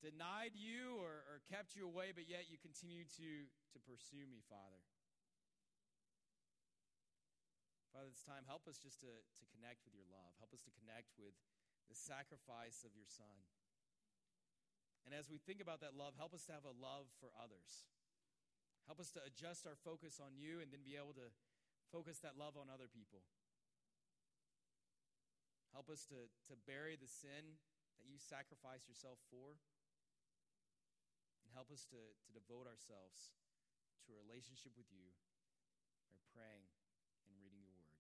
denied 0.03 0.59
you 0.59 0.99
or, 0.99 1.23
or 1.31 1.47
kept 1.47 1.79
you 1.79 1.87
away, 1.87 2.11
but 2.11 2.27
yet 2.27 2.51
you 2.51 2.59
continue 2.59 3.07
to, 3.23 3.47
to 3.47 3.79
pursue 3.79 4.27
me, 4.27 4.43
Father. 4.51 4.83
Father, 7.95 8.11
this 8.11 8.27
time, 8.27 8.43
help 8.51 8.67
us 8.67 8.83
just 8.83 8.99
to, 9.07 9.11
to 9.23 9.45
connect 9.55 9.87
with 9.87 9.95
your 9.95 10.11
love. 10.11 10.35
Help 10.43 10.51
us 10.51 10.67
to 10.67 10.75
connect 10.75 11.15
with 11.15 11.39
the 11.87 11.95
sacrifice 11.95 12.83
of 12.83 12.91
your 12.99 13.07
Son. 13.07 13.47
And 15.07 15.15
as 15.15 15.31
we 15.31 15.39
think 15.39 15.63
about 15.63 15.79
that 15.87 15.95
love, 15.95 16.19
help 16.19 16.35
us 16.35 16.43
to 16.51 16.53
have 16.53 16.67
a 16.67 16.75
love 16.75 17.07
for 17.23 17.31
others. 17.39 17.87
Help 18.91 18.99
us 18.99 19.15
to 19.15 19.23
adjust 19.23 19.63
our 19.63 19.79
focus 19.79 20.19
on 20.19 20.35
you 20.35 20.59
and 20.59 20.75
then 20.75 20.83
be 20.83 20.99
able 20.99 21.15
to 21.15 21.31
focus 21.95 22.19
that 22.27 22.35
love 22.35 22.59
on 22.59 22.67
other 22.67 22.91
people. 22.91 23.23
Help 25.71 25.87
us 25.87 26.03
to, 26.11 26.27
to 26.51 26.59
bury 26.67 26.99
the 26.99 27.07
sin 27.07 27.55
that 28.03 28.11
you 28.11 28.19
sacrificed 28.19 28.91
yourself 28.91 29.23
for. 29.31 29.55
And 31.47 31.55
help 31.55 31.71
us 31.71 31.87
to, 31.95 31.99
to 31.99 32.31
devote 32.35 32.67
ourselves 32.67 33.31
to 34.07 34.15
a 34.15 34.19
relationship 34.19 34.75
with 34.75 34.91
you 34.91 35.15
by 36.11 36.19
praying 36.35 36.67
and 37.31 37.39
reading 37.39 37.63
your 37.63 37.75
word. 37.79 37.95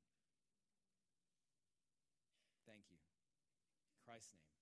Thank 2.66 2.90
you. 2.90 2.98
In 2.98 3.98
Christ's 4.02 4.34
name. 4.34 4.55